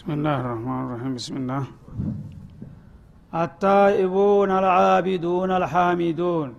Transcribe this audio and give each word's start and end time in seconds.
ብስምላህ 0.00 0.36
ራህማን 0.44 0.84
ራሒም 0.90 1.14
ብስምላህ 1.16 1.64
አታኢቡን 3.32 4.50
አልዓቢዱን 4.58 5.50
አልሐሚዱን 5.56 6.50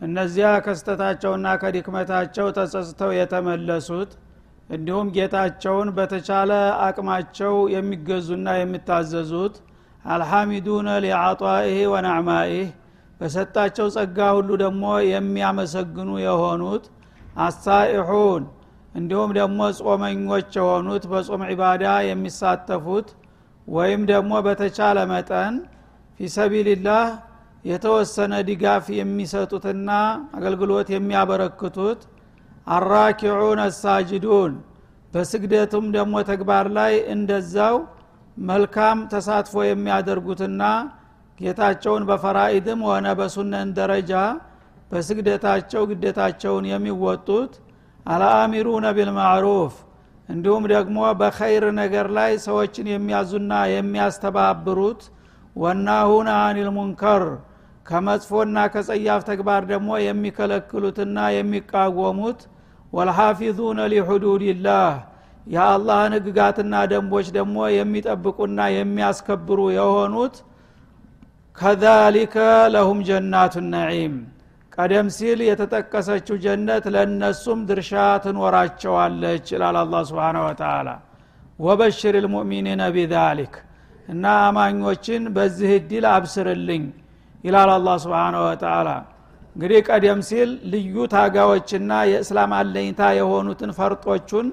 እነዚያ 0.00 0.50
ከስተታቸውና 0.66 1.46
ከድክመታቸው 1.62 2.46
ተጸጽተው 2.58 3.10
የተመለሱት 3.16 4.12
እንዲሁም 4.68 5.10
ጌታቸውን 5.16 5.90
በተቻለ 5.96 6.52
አቅማቸው 6.86 7.56
የሚገዙና 7.74 8.54
የሚታዘዙት 8.60 9.56
አልሐሚዱነ 10.04 10.88
ሊዓጧኢህ 11.06 11.82
ወናዕማኢህ 11.94 12.70
በሰጣቸው 13.20 13.90
ጸጋ 13.96 14.30
ሁሉ 14.38 14.50
ደግሞ 14.64 14.84
የሚያመሰግኑ 15.10 16.10
የሆኑት 16.26 16.86
አሳኢሑን 17.46 18.44
እንዲሁም 18.94 19.30
ደግሞ 19.38 19.58
ጾመኞች 19.80 20.48
የሆኑት 20.58 21.04
በጾም 21.10 21.42
ዒባዳ 21.50 21.84
የሚሳተፉት 22.06 23.08
ወይም 23.68 24.02
ደግሞ 24.10 24.32
በተቻለ 24.46 24.98
መጠን 25.12 25.54
ፊሰቢልላህ 26.20 27.04
የተወሰነ 27.64 28.34
ድጋፍ 28.48 28.84
የሚሰጡትና 28.98 29.90
አገልግሎት 30.36 30.88
የሚያበረክቱት 30.94 32.00
አራኪዑን 32.70 33.60
አሳጅዱን። 33.64 34.52
በስግደቱም 35.12 35.86
ደግሞ 35.96 36.14
ተግባር 36.30 36.66
ላይ 36.76 36.92
እንደዛው 37.14 37.76
መልካም 38.36 38.98
ተሳትፎ 39.12 39.64
የሚያደርጉትና 39.66 40.62
ጌታቸውን 41.38 42.04
በፈራኢድም 42.08 42.80
ሆነ 42.88 43.06
በሱነን 43.18 43.68
ደረጃ 43.78 44.12
በስግደታቸው 44.90 45.82
ግዴታቸውን 45.90 46.64
የሚወጡት 46.70 47.52
አልአሚሩነ 48.06 48.86
ቢልማዕሩፍ 48.96 49.74
እንዲሁም 50.28 50.64
ደግሞ 50.72 50.98
በኸይር 51.20 51.64
ነገር 51.80 52.06
ላይ 52.18 52.32
ሰዎችን 52.46 52.86
የሚያዙና 52.92 53.52
የሚያስተባብሩት 53.74 55.02
ወናሁን 55.56 56.28
አኒል 56.36 56.68
ሙንከር 56.76 57.24
ከመጥፎና 57.86 58.56
ከጸያፍ 58.72 59.22
ተግባር 59.30 59.62
ደግሞ 59.72 59.90
የሚከለክሉትና 60.06 61.18
የሚቃወሙት 61.36 62.40
ወልሐፊዙነ 62.92 63.80
ሊሑዱድላህ 63.92 64.92
የአላህን 65.46 66.14
ህግጋትና 66.18 66.74
ደንቦች 66.90 67.26
ደግሞ 67.36 67.58
የሚጠብቁና 67.76 68.60
የሚያስከብሩ 68.76 69.60
የሆኑት 69.78 70.36
ከዛሊከ 71.58 72.36
ለሁም 72.74 72.98
ጀናቱ 73.08 73.54
ነዒም 73.72 74.14
ቀደም 74.80 75.08
ሲል 75.14 75.40
የተጠቀሰችው 75.46 76.36
ጀነት 76.44 76.84
ለእነሱም 76.94 77.60
ድርሻ 77.68 77.92
ትኖራቸዋለች 78.24 79.46
ይላል 79.54 79.76
አላ 79.80 79.96
ስብን 80.08 80.36
ወተላ 80.44 80.88
ወበሽር 81.58 82.14
ልሙእሚኒነ 82.24 82.82
ቢዛሊክ 82.94 83.54
እና 84.08 84.24
አማኞችን 84.44 85.22
በዚህ 85.36 85.70
እድል 85.78 86.04
አብስርልኝ 86.12 86.84
ይላል 87.44 87.70
አላ 87.76 87.96
ስብን 88.04 88.36
ወተላ 88.44 88.88
እንግዲህ 89.56 89.80
ቀደም 89.88 90.20
ሲል 90.28 90.50
ልዩ 90.72 91.06
ታጋዎችና 91.14 91.92
የእስላም 92.12 92.52
አለኝታ 92.58 93.10
የሆኑትን 93.18 93.72
ፈርጦቹን 93.78 94.48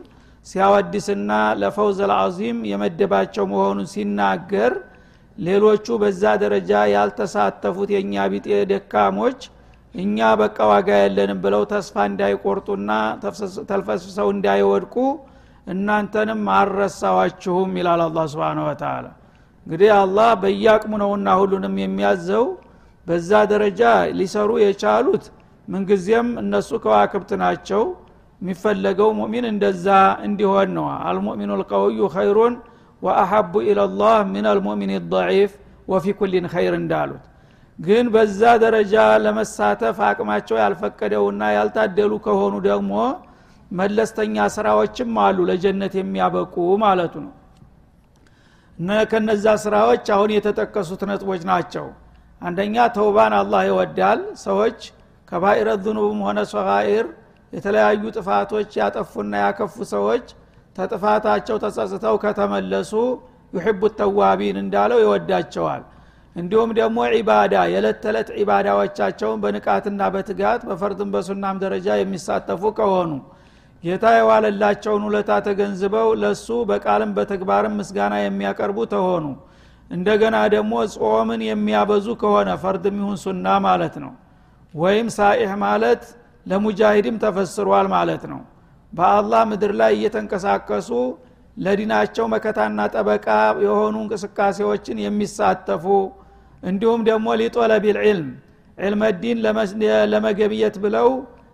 ሲያወድስና 0.48 1.32
ለፈውዝ 1.62 2.00
ልአዚም 2.12 2.58
የመደባቸው 2.72 3.46
መሆኑን 3.54 3.88
ሲናገር 3.94 4.74
ሌሎቹ 5.38 5.98
በዛ 6.02 6.24
ደረጃ 6.44 6.72
ያልተሳተፉት 6.94 7.92
የእኛ 7.96 8.26
ቢጤ 8.34 8.48
ደካሞች 8.72 9.40
እኛ 9.98 10.18
በቃ 10.42 10.58
ዋጋ 10.72 10.90
የለንም 11.02 11.40
ብለው 11.44 11.64
ተስፋ 11.72 11.96
እንዳይቆርጡና 12.10 12.90
ተልፈስፍሰው 13.70 14.28
እንዳይወድቁ 14.36 14.96
እናንተንም 15.68 16.42
አልረሳዋችሁም 16.58 17.72
ይላል 17.80 18.02
አላ 18.06 18.20
ስብን 18.34 18.60
ወተላ 18.68 19.06
እንግዲህ 19.66 19.90
አላህ 19.96 20.30
በየአቅሙ 20.42 20.92
ነውና 21.02 21.30
ሁሉንም 21.40 21.74
የሚያዘው። 21.82 22.46
በዛ 23.08 23.32
ደረጃ 23.52 23.82
ሊሰሩ 24.20 24.50
የቻሉት 24.64 25.26
ምንጊዜም 25.68 26.28
እነሱ 26.42 26.70
ከዋክብት 26.84 27.32
ናቸው። 27.42 27.84
የሚፈለገው 28.42 29.10
ሙእሚን 29.18 29.46
እንደዛ 29.52 29.88
እንዲሆን 30.28 30.70
ነው 30.78 30.86
አልሙእሚኑ 31.08 31.52
ልቀውዩ 31.62 32.00
ኸይሩን 32.16 32.56
ወአሐቡ 33.02 33.54
ኢለላህ 33.70 34.18
ምን 34.34 34.46
አልሙእሚን 34.52 34.92
ضዒፍ 35.14 35.52
ወፊ 35.88 36.06
ኩሊን 36.20 36.46
ኸይር 36.54 36.74
እንዳሉት 36.80 37.26
ግን 37.80 38.06
በዛ 38.14 38.42
ደረጃ 38.64 38.94
ለመሳተፍ 39.24 39.98
አቅማቸው 40.08 40.58
ያልፈቀደውና 40.62 41.42
ያልታደሉ 41.58 42.14
ከሆኑ 42.26 42.54
ደግሞ 42.68 42.94
መለስተኛ 43.72 44.46
ስራዎችም 44.56 45.18
አሉ 45.26 45.38
ለጀነት 45.50 45.94
የሚያበቁ 46.00 46.56
ማለቱ 46.84 47.14
ነው። 47.26 47.34
እነ 48.78 48.90
ከነዛ 49.12 49.46
ስራዎች 49.64 50.06
አሁን 50.16 50.32
የተጠቀሱት 50.36 51.02
ነጥቦች 51.10 51.42
ናቸው። 51.52 51.86
አንደኛ 52.42 52.76
ተውባን 52.98 53.34
አላህ 53.40 53.62
ይወዳል። 53.70 54.20
ሰዎች 54.46 54.80
ከባኢረ 55.28 55.70
ዝኑብም 55.86 56.20
ሆነ 56.28 56.40
ሰጋኢር 56.52 57.06
የተለያዩ 57.54 58.04
ጥፋቶች 58.18 58.70
ያጠፉና 58.82 59.34
ያከፉ 59.44 59.76
ሰዎች 59.94 60.26
ተጥፋታቸው 60.76 61.58
ተጸጽተው 61.64 62.16
ከተመለሱ 62.24 62.92
ዩሕቡ 63.54 63.82
ተዋቢን 64.00 64.58
እንዳለው 64.64 65.00
ይወዳቸዋል 65.04 65.84
እንዲሁም 66.38 66.72
ደግሞ 66.78 66.98
ዒባዳ 67.14 67.54
የዕለት 67.72 67.98
ተዕለት 68.04 68.28
ዒባዳዎቻቸውን 68.40 69.40
በንቃትና 69.44 70.02
በትጋት 70.16 70.62
በፈርድም 70.68 71.10
በሱናም 71.14 71.62
ደረጃ 71.64 71.88
የሚሳተፉ 72.00 72.72
ከሆኑ 72.80 73.12
ጌታ 73.84 74.06
የዋለላቸውን 74.16 75.04
ውለታ 75.08 75.32
ተገንዝበው 75.48 76.08
ለሱ 76.22 76.48
በቃልም 76.70 77.12
በተግባርም 77.18 77.76
ምስጋና 77.80 78.14
የሚያቀርቡ 78.22 78.78
ተሆኑ። 78.94 79.26
እንደገና 79.92 80.38
ደግሞ 80.54 80.74
ጾምን 80.96 81.42
የሚያበዙ 81.48 82.08
ከሆነ 82.22 82.50
ፈርድም 82.64 82.98
ይሁን 83.02 83.18
ሱና 83.24 83.48
ማለት 83.68 83.96
ነው። 84.04 84.14
ወይም 84.74 85.08
ሳኢሕ 85.18 85.52
ማለት 85.64 86.02
ለሙጃሂድም 86.46 87.18
ተፈስሯል 87.24 87.88
ማለት 87.96 88.24
ነው። 88.32 88.42
በአላህ 88.94 89.42
ምድር 89.52 89.72
ላይ 89.82 89.92
እየተንቀሳቀሱ 89.98 90.90
ለዲናቸው 91.58 92.26
መከታና 92.34 92.80
ጠበቃ 92.94 93.28
የሆኑ 93.66 93.96
እንቅስቃሴዎችን 94.04 94.98
የሚሳተፉ 95.06 95.86
እንዲሁም 96.64 97.02
ደግሞ 97.08 97.28
ሊጦለቢል 97.42 97.98
ዒልም 98.04 98.30
ዕልመ 98.78 99.04
ዲን 99.22 99.38
ለመገብየት 100.12 100.76
ብለው 100.84 101.10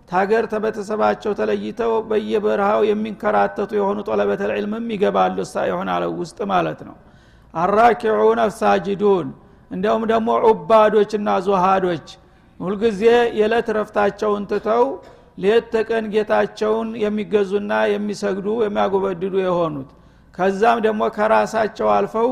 ታገር 0.10 0.44
ተቤተሰባቸው 0.54 1.32
ተለይተው 1.40 1.92
በየበረሃው 2.10 2.82
የሚንከራተቱ 2.90 3.72
የሆኑ 3.78 4.00
ጦለበተል 4.10 4.52
ዕልምም 4.58 4.88
ይገባሉ። 4.96 5.38
ሳይሆን 5.54 5.90
አለው 5.94 6.12
ውስጥ 6.22 6.40
ማለት 6.52 6.80
ነው። 6.88 6.96
አራኪዑን 7.54 8.40
አሳጅዱን 8.46 9.28
እንዲሁም 9.72 10.04
ደግሞ 10.12 10.30
ዑባዶችና 10.48 11.30
ዙሃዶች 11.46 12.08
ሁልጊዜ 12.60 13.02
የዕለት 13.38 13.68
ረፍታቸውን 13.78 14.44
ትተው 14.52 14.84
ሌት 15.38 15.66
ተቀን 15.74 16.06
ጌታቸውን 16.14 16.90
የሚገዙና 17.04 17.74
የሚሰግዱ 17.94 18.48
የሚያጎበድዱ 18.64 19.36
የሆኑት። 19.46 19.90
ከዛም 20.34 20.80
ደግሞ 20.86 21.04
ከራሳቸው 21.16 21.88
አልፈው 21.96 22.30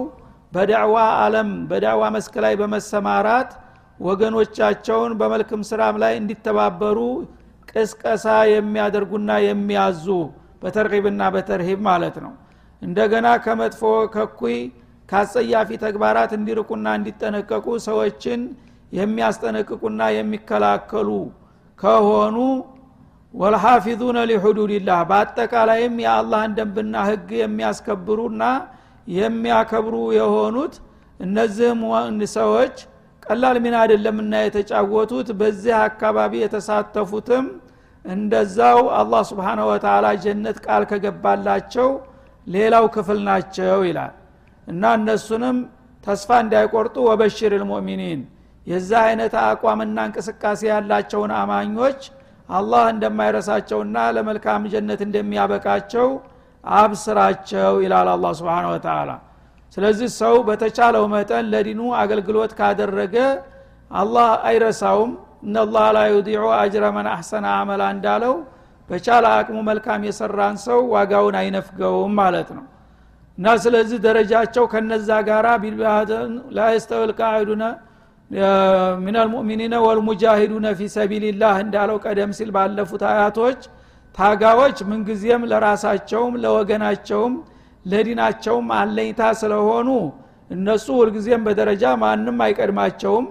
በዳዕዋ 0.52 0.96
አለም 1.24 1.50
በዳዕዋ 1.70 2.04
መስክ 2.16 2.34
ላይ 2.46 2.54
በመሰማራት 2.62 3.52
ወገኖቻቸውን 4.00 5.12
በመልክም 5.20 5.62
ስራም 5.70 5.96
ላይ 6.04 6.14
እንዲተባበሩ 6.20 7.00
ቅስቀሳ 7.72 8.26
የሚያደርጉና 8.52 9.32
የሚያዙ 9.48 10.06
በተርሂብና 10.64 11.22
በተርሂብ 11.36 11.80
ማለት 11.90 12.16
ነው። 12.26 12.34
እንደገና 12.82 13.28
ከመጥፎ 13.46 13.82
ከኩይ 14.14 14.58
ካጸያፊ 15.10 15.70
ተግባራት 15.84 16.32
እንዲርቁና 16.38 16.88
እንዲጠነቀቁ 17.00 17.66
ሰዎችን 17.88 18.42
የሚያስጠነቅቁና 18.92 20.02
የሚከላከሉ 20.18 21.10
ከሆኑ 21.80 22.38
ወልሐፊዙነ 23.34 24.20
ሊሑዱድላህ 24.30 25.00
በአጠቃላይም 25.10 25.96
የአላህን 26.04 26.56
ደንብና 26.58 26.96
ህግ 27.10 27.30
የሚያስከብሩና 27.42 28.44
የሚያከብሩ 29.08 29.96
የሆኑት 30.18 30.76
እነዚህም 31.20 31.82
ሰዎች 32.34 32.76
ቀላል 33.24 33.58
ሚና 33.64 33.76
አይደለምና 33.82 34.34
የተጫወቱት። 34.44 35.28
በዚህ 35.40 35.76
አካባቢ 35.82 36.34
የተሳተፉትም 36.44 37.46
እንደዛው 38.06 38.80
አላህ 39.00 39.22
ስብሓነሁ 39.30 39.66
ወተላ 39.72 40.08
ጀነት 40.24 40.58
ቃል 40.66 40.84
ከገባላቸው 40.92 41.90
ሌላው 42.48 42.86
ክፍል 42.96 43.20
ናቸው 43.28 43.80
ይላል። 43.90 44.14
እና 44.68 44.84
እነሱንም 44.98 45.58
ተስፋ 46.04 46.30
እንዳይቆርጡ 46.44 46.96
ወበሽር 47.10 47.54
ልሙእሚኒን 47.62 48.22
የዛ 48.68 48.92
አይነት 49.06 49.34
አቋምና 49.44 49.98
እንቅስቃሴ 50.08 50.62
ያላቸውን 50.72 51.32
አማኞች 51.40 52.02
አላህ 52.50 52.84
እንደማይረሳቸውና 52.94 53.98
ለመልካም 54.16 54.64
ጀነት 54.74 55.02
እንደሚያበቃቸው 55.08 56.08
አብስራቸው 56.64 57.74
ይላል 57.84 58.10
አላ 58.14 58.26
ስብን 58.40 58.66
ወተላ 58.72 59.12
ስለዚህ 59.78 60.10
ሰው 60.22 60.36
በተቻለው 60.48 61.04
መጠን 61.14 61.46
ለዲኑ 61.54 61.82
አገልግሎት 62.02 62.52
ካደረገ 62.60 63.16
አላህ 63.92 64.30
አይረሳውም። 64.50 65.12
እነላህ 65.46 65.86
ላ 65.96 66.00
ዩዲዑ 66.12 66.44
አጅረ 66.58 66.84
መን 66.96 67.08
አሕሰነ 67.14 67.46
አመላ 67.60 67.84
እንዳለው 67.96 68.34
በቻለ 68.90 69.26
አቅሙ 69.38 69.58
መልካም 69.70 70.02
የሰራን 70.08 70.58
ሰው 70.66 70.80
ዋጋውን 70.94 71.36
አይነፍገውም 71.42 72.14
ማለት 72.22 72.50
ነው። 72.58 72.66
እና 73.38 73.54
ስለዚህ 73.64 74.00
ደረጃቸው 74.06 74.66
ከነዛ 74.74 75.10
ጋራ 75.30 75.48
ላየስተወል 76.58 77.12
ቃዒዱነ 77.20 77.64
ምን 79.04 79.16
አልሙእሚኒነ 79.22 79.76
ወልሙጃሂዱነ 79.86 80.68
ፊ 80.78 80.88
ሰቢልላህ 80.94 81.56
እንዳለው 81.64 81.98
ቀደም 82.06 82.32
ሲል 82.38 82.50
ባለፉት 82.56 83.04
አያቶች 83.10 83.62
ታጋዎች 84.16 84.78
ምንጊዜም 84.90 85.44
ለራሳቸውም 85.52 86.34
ለወገናቸውም 86.44 87.34
ለዲናቸውም 87.86 88.68
አለኝታ 88.78 89.22
ስለሆኑ 89.40 89.88
እነሱ 90.50 90.88
ሁልጊዜም 91.00 91.44
በደረጃ 91.48 91.84
ማንም 92.02 92.40
አይቀድማቸውም። 92.46 93.26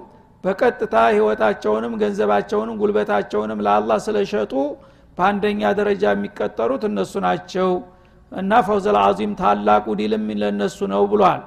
በቀጥታ 0.44 0.94
ህይወታቸውንም 1.15 1.94
ገንዘባቸውንም 2.03 2.77
ጉልበታቸውንም 2.82 3.59
ለአላህ 3.67 3.99
ስለሸጡ 4.06 4.53
በአንደኛ 5.19 5.62
ደረጃ 5.79 6.05
የሚቀጠሩት 6.15 6.83
እነሱ 6.88 7.12
ናቸው 7.26 7.71
እና 8.33 8.61
ፈውዘል 8.67 8.97
አዚም 9.03 9.33
ታላቁ 9.41 9.87
ዲልም 10.00 10.26
ለነሱ 10.43 10.79
ነው 10.93 11.03
ብሏል። 11.12 11.43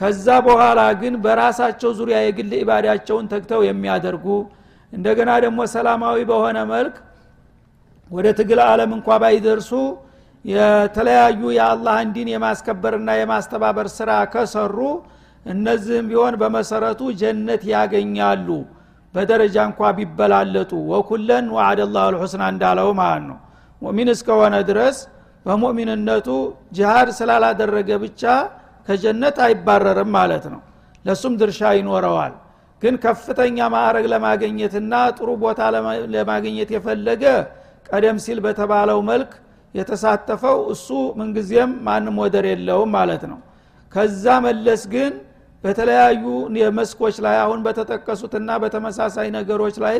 ከዛ 0.00 0.26
በኋላ 0.46 0.80
ግን 1.00 1.14
በራሳቸው 1.24 1.90
ዙሪያ 1.98 2.18
የግል 2.24 2.52
ኢባዳቸውን 2.60 3.28
ተግተው 3.32 3.60
የሚያደርጉ 3.68 4.26
እንደገና 4.92 5.30
ደግሞ 5.44 5.60
ሰላማዊ 5.74 6.18
በሆነ 6.30 6.58
መልክ 6.72 6.96
ወደ 8.10 8.26
ትግል 8.38 8.60
አለም 8.66 8.90
እንኳ 8.96 9.08
ባይደርሱ 9.22 9.70
የተለያዩ 10.44 11.40
የአላህን 11.56 12.08
ዲን 12.14 12.28
የማስከበርና 12.32 13.08
የማስተባበር 13.18 13.88
ስራ 13.96 14.10
ከሰሩ 14.32 14.76
እነዚህም 15.46 16.06
ቢሆን 16.10 16.34
በመሰረቱ 16.40 17.00
ጀነት 17.20 17.62
ያገኛሉ። 17.72 18.48
በደረጃ 19.14 19.56
እንኳ 19.68 19.80
ቢበላለጡ። 19.98 20.72
ወኩለን 20.90 21.46
ዋዕደ 21.56 21.80
ላሁ 21.94 22.08
ልሑስና 22.14 22.42
እንዳለው 22.52 22.88
ማለት 23.00 23.24
ነው። 23.30 23.38
ሙእሚን 23.82 24.08
እስከሆነ 24.14 24.54
ድረስ 24.70 24.96
በሙእሚንነቱ 25.46 26.28
ጅሃድ 26.76 27.08
ስላላደረገ 27.18 27.90
ብቻ 28.04 28.22
ከጀነት 28.88 29.36
አይባረርም 29.46 30.10
ማለት 30.18 30.44
ነው። 30.52 30.60
ለሱም 31.04 31.34
ድርሻ 31.40 31.60
ይኖረዋል። 31.78 32.34
ግን 32.82 32.94
ከፍተኛ 33.04 33.58
ማዕረግ 33.74 34.04
ለማግኘትና 34.12 34.92
ጥሩ 35.16 35.28
ቦታ 35.44 35.60
ለማግኘት 36.14 36.68
የፈለገ 36.76 37.24
ቀደም 37.88 38.18
ሲል 38.24 38.38
በተባለው 38.46 38.98
መልክ 39.10 39.30
የተሳተፈው 39.74 40.58
እሱ 40.74 40.88
ምንጊዜም 41.18 41.72
ማንም 41.86 42.16
ወደር 42.22 42.46
የለውም 42.50 42.90
ማለት 42.96 43.22
ነው። 43.32 43.38
ከዛ 43.92 44.24
መለስ 44.46 44.82
ግን 44.94 45.12
በተለያዩ 45.64 46.24
መስኮች 46.78 47.16
ላይ 47.24 47.36
አሁን 47.44 47.60
በተጠቀሱትና 47.66 48.50
በተመሳሳይ 48.62 49.28
ነገሮች 49.38 49.76
ላይ 49.84 49.96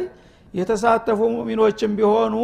የተሳተፉ 0.54 1.20
ሙሚኖችም 1.34 1.94
ቢሆኑ 1.98 2.34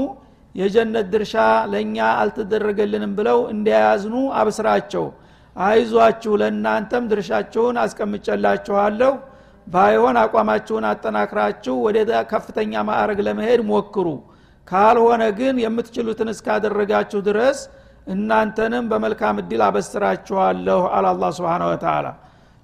የጀነት 0.55 1.06
ድርሻ 1.12 1.35
ለእኛ 1.73 1.99
አልተደረገልንም 2.23 3.12
ብለው 3.19 3.38
እንዲያያዝኑ 3.52 4.17
አብስራቸው። 4.40 5.06
አይዟችሁ 5.56 6.32
ለእናንተም 6.40 7.05
ድርሻችሁን 7.11 7.76
አስቀምጨላችኋለሁ 7.82 9.12
ባይሆን 9.67 10.17
አቋማችሁን 10.23 10.85
አጠናክራችሁ 10.88 11.75
ወደ 11.87 11.99
ከፍተኛ 12.32 12.82
ማዕረግ 12.88 13.20
ለመሄድ 13.26 13.61
ሞክሩ 13.70 14.06
ካልሆነ 14.69 15.22
ግን 15.38 15.56
የምትችሉትን 15.64 16.28
እስካደረጋችሁ 16.34 17.20
ድረስ 17.28 17.58
እናንተንም 18.06 18.84
በመልካም 18.90 19.37
እድል 19.43 19.62
አበስራችኋለሁ 19.66 20.81
አለ 20.96 21.06
አላ 21.12 21.31
ስብን 21.37 21.62
ወተላ 21.69 22.06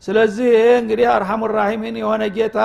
ስለዚህ 0.03 0.49
ይሄ 0.55 0.67
እንግዲህ 0.83 1.07
አርሐሙ 1.15 1.49
ራሒሚን 1.57 1.97
የሆነ 2.03 2.23
ጌታ 2.37 2.59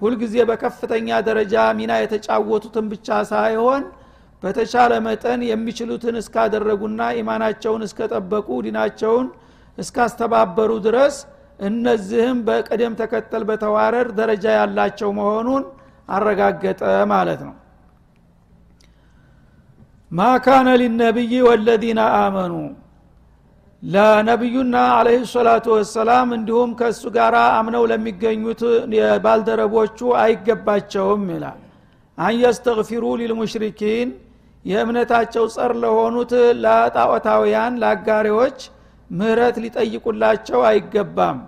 ሁልጊዜ 0.00 0.34
በከፍተኛ 0.48 1.08
ደረጃ 1.28 1.54
ሚና 1.78 1.92
የተጫወቱትን 2.00 2.86
ብቻ 2.92 3.18
ሳይሆን 3.30 3.82
በተቻለ 4.42 4.92
መጠን 5.06 5.40
የሚችሉትን 5.50 6.16
እስካደረጉና 6.22 7.02
ኢማናቸውን 7.20 7.84
እስከጠበቁ 7.86 8.48
ዲናቸውን 8.66 9.26
እስካስተባበሩ 9.78 10.72
ድረስ 10.86 11.16
እነዚህም 11.60 12.38
በቅደም 12.46 12.96
ተከተል 13.00 13.44
በተዋረድ 13.50 14.08
ደረጃ 14.20 14.46
ያላቸው 14.58 15.10
መሆኑን 15.18 15.62
አረጋገጠ 16.08 16.82
ማለት 17.12 17.40
ነው 17.46 17.54
ማ 20.16 20.26
ካነ 20.44 20.68
ሊነቢይ 20.80 21.32
ወለዚነ 21.46 22.00
አመኑ። 22.16 22.52
ለነቢዩና 23.82 24.76
አለህ 24.96 25.22
ሰላቱ 25.32 25.66
ወሰላም 25.74 26.28
እንዲሁም 26.36 26.70
ከእሱ 26.78 27.02
ጋር 27.16 27.34
አምነው 27.50 27.82
ለሚገኙት 27.90 28.62
ባልደረቦቹ 29.24 29.98
አይገባቸውም 30.22 31.24
ይላል። 31.32 31.58
አንየስተግፊሩ 32.18 33.04
ሊልሙሽሪኪን 33.20 34.08
የእምነታቸው 34.64 35.44
ጸር 35.54 35.72
ለሆኑት 35.82 36.32
ለጣዖታውያን 36.62 37.74
ለአጋሪዎች 37.82 38.58
ምህረት 39.10 39.58
ሊጠይቁላቸው 39.64 40.60
አይገባም። 40.70 41.38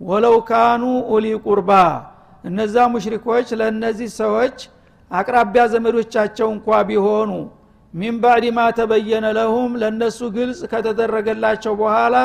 ወለው 0.00 0.36
ካኑ 0.50 0.82
ኡሊ 1.12 1.26
ቁርባ። 1.46 1.70
እነዛ 2.44 2.76
ሙሽሪኮች 2.92 3.48
ለእነዚህ 3.60 4.10
ሰዎች 4.20 4.58
አቅራቢያ 5.10 5.62
ዘመዶቻቸው 5.72 6.48
እንኳ 6.54 6.68
ቢሆኑ 6.88 7.30
ሚን 7.94 8.16
ባዕድ 8.22 8.44
ማ 8.56 8.66
ተበየነ 8.78 9.26
ለሁም 9.36 9.72
ለእነሱ 9.80 10.18
ግልጽ 10.36 10.60
ከተደረገላቸው 10.72 11.72
በኋላ 11.80 12.16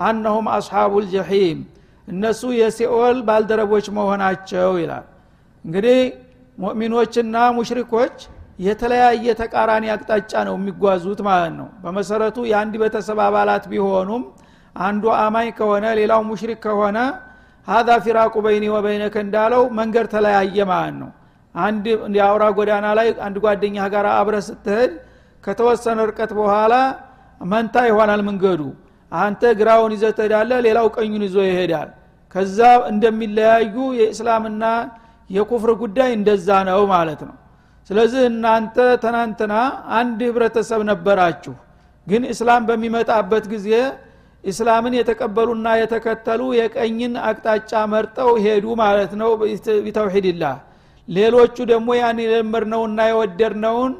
አነሁም 0.00 0.46
አስሓቡ 0.56 0.92
ልጀሒም 1.04 1.58
እነሱ 2.08 2.42
የሲኦል 2.58 3.18
ባልደረቦች 3.26 3.86
መሆናቸው 3.96 4.70
ይላል። 4.82 5.06
እንግዲህ 5.64 5.98
ሙእሚኖችና 6.58 7.36
ሙሽሪኮች 7.58 8.16
የተለያየ 8.66 9.26
ተቃራኒ 9.40 9.84
አቅጣጫ 9.94 10.32
ነው 10.48 10.54
የሚጓዙት 10.58 11.20
ማለት 11.28 11.52
ነው። 11.60 11.68
በመሰረቱ 11.84 12.38
የአንድ 12.50 12.74
ቤተሰብ 12.82 13.18
አባላት 13.26 13.64
ቢሆኑም 13.72 14.22
አንዱ 14.76 15.04
አማኝ 15.22 15.48
ከሆነ 15.58 15.86
ሌላው 16.00 16.20
ሙሽሪክ 16.30 16.60
ከሆነ 16.66 16.98
ሀዛ 17.68 17.90
ፊራቁ 18.04 18.34
በይኒ 18.46 18.64
ወበይነከ 18.74 19.16
እንዳለው 19.24 19.62
መንገድ 19.78 20.06
ተለያየ 20.14 20.56
ማለት 20.70 20.96
ነው 21.02 21.10
አንድ 21.54 21.84
የአውራ 22.16 22.44
ጎዳና 22.58 22.86
ላይ 22.98 23.08
አንድ 23.26 23.36
ጓደኛ 23.44 23.76
ጋር 23.94 24.06
አብረ 24.12 24.36
ስትሄድ 24.46 24.92
ከተወሰነ 25.44 25.98
ርቀት 26.10 26.30
በኋላ 26.38 26.74
መንታ 27.46 27.76
ይሆናል 27.90 28.20
መንገዱ። 28.28 28.60
አንተ 29.12 29.42
ግራውን 29.60 29.92
ይዘህ 29.96 30.12
ትሄዳለህ 30.18 30.58
ሌላው 30.66 30.86
ቀኙን 30.96 31.22
ይዞ 31.26 31.36
ይሄዳል። 31.48 31.88
ከዛ 32.34 32.58
እንደሚለያዩ 32.92 33.74
የእስላምና 33.98 34.64
የኩፍር 35.30 35.70
ጉዳይ 35.82 36.10
እንደዛ 36.18 36.48
ነው 36.68 36.80
ማለት 36.94 37.20
ነው። 37.28 37.34
ስለዚህ 37.90 38.22
እናንተ 38.30 38.76
ትናንትና 39.04 39.54
አንድ 39.98 40.18
ህብረተሰብ 40.28 40.80
ነበራችሁ 40.90 41.54
ግን 42.06 42.22
እስላም 42.32 42.62
በሚመጣበት 42.68 43.44
ጊዜ 43.52 43.68
እስላምን 44.44 44.94
የተቀበሉና 44.98 45.68
የተከተሉ 45.80 46.42
የቀኝን 46.58 47.12
አቅጣጫ 47.28 47.72
መርጠው 47.92 48.30
ሄዱ 48.44 48.66
ማለት 48.82 49.12
ነው። 49.20 49.30
ቢተውሒድላህ 49.84 50.54
ሌሎቹ 51.08 51.56
ደግሞ 51.70 51.88
ያን 51.98 52.18
የለመድነውና 52.24 53.00
የወደድነውን 53.10 53.92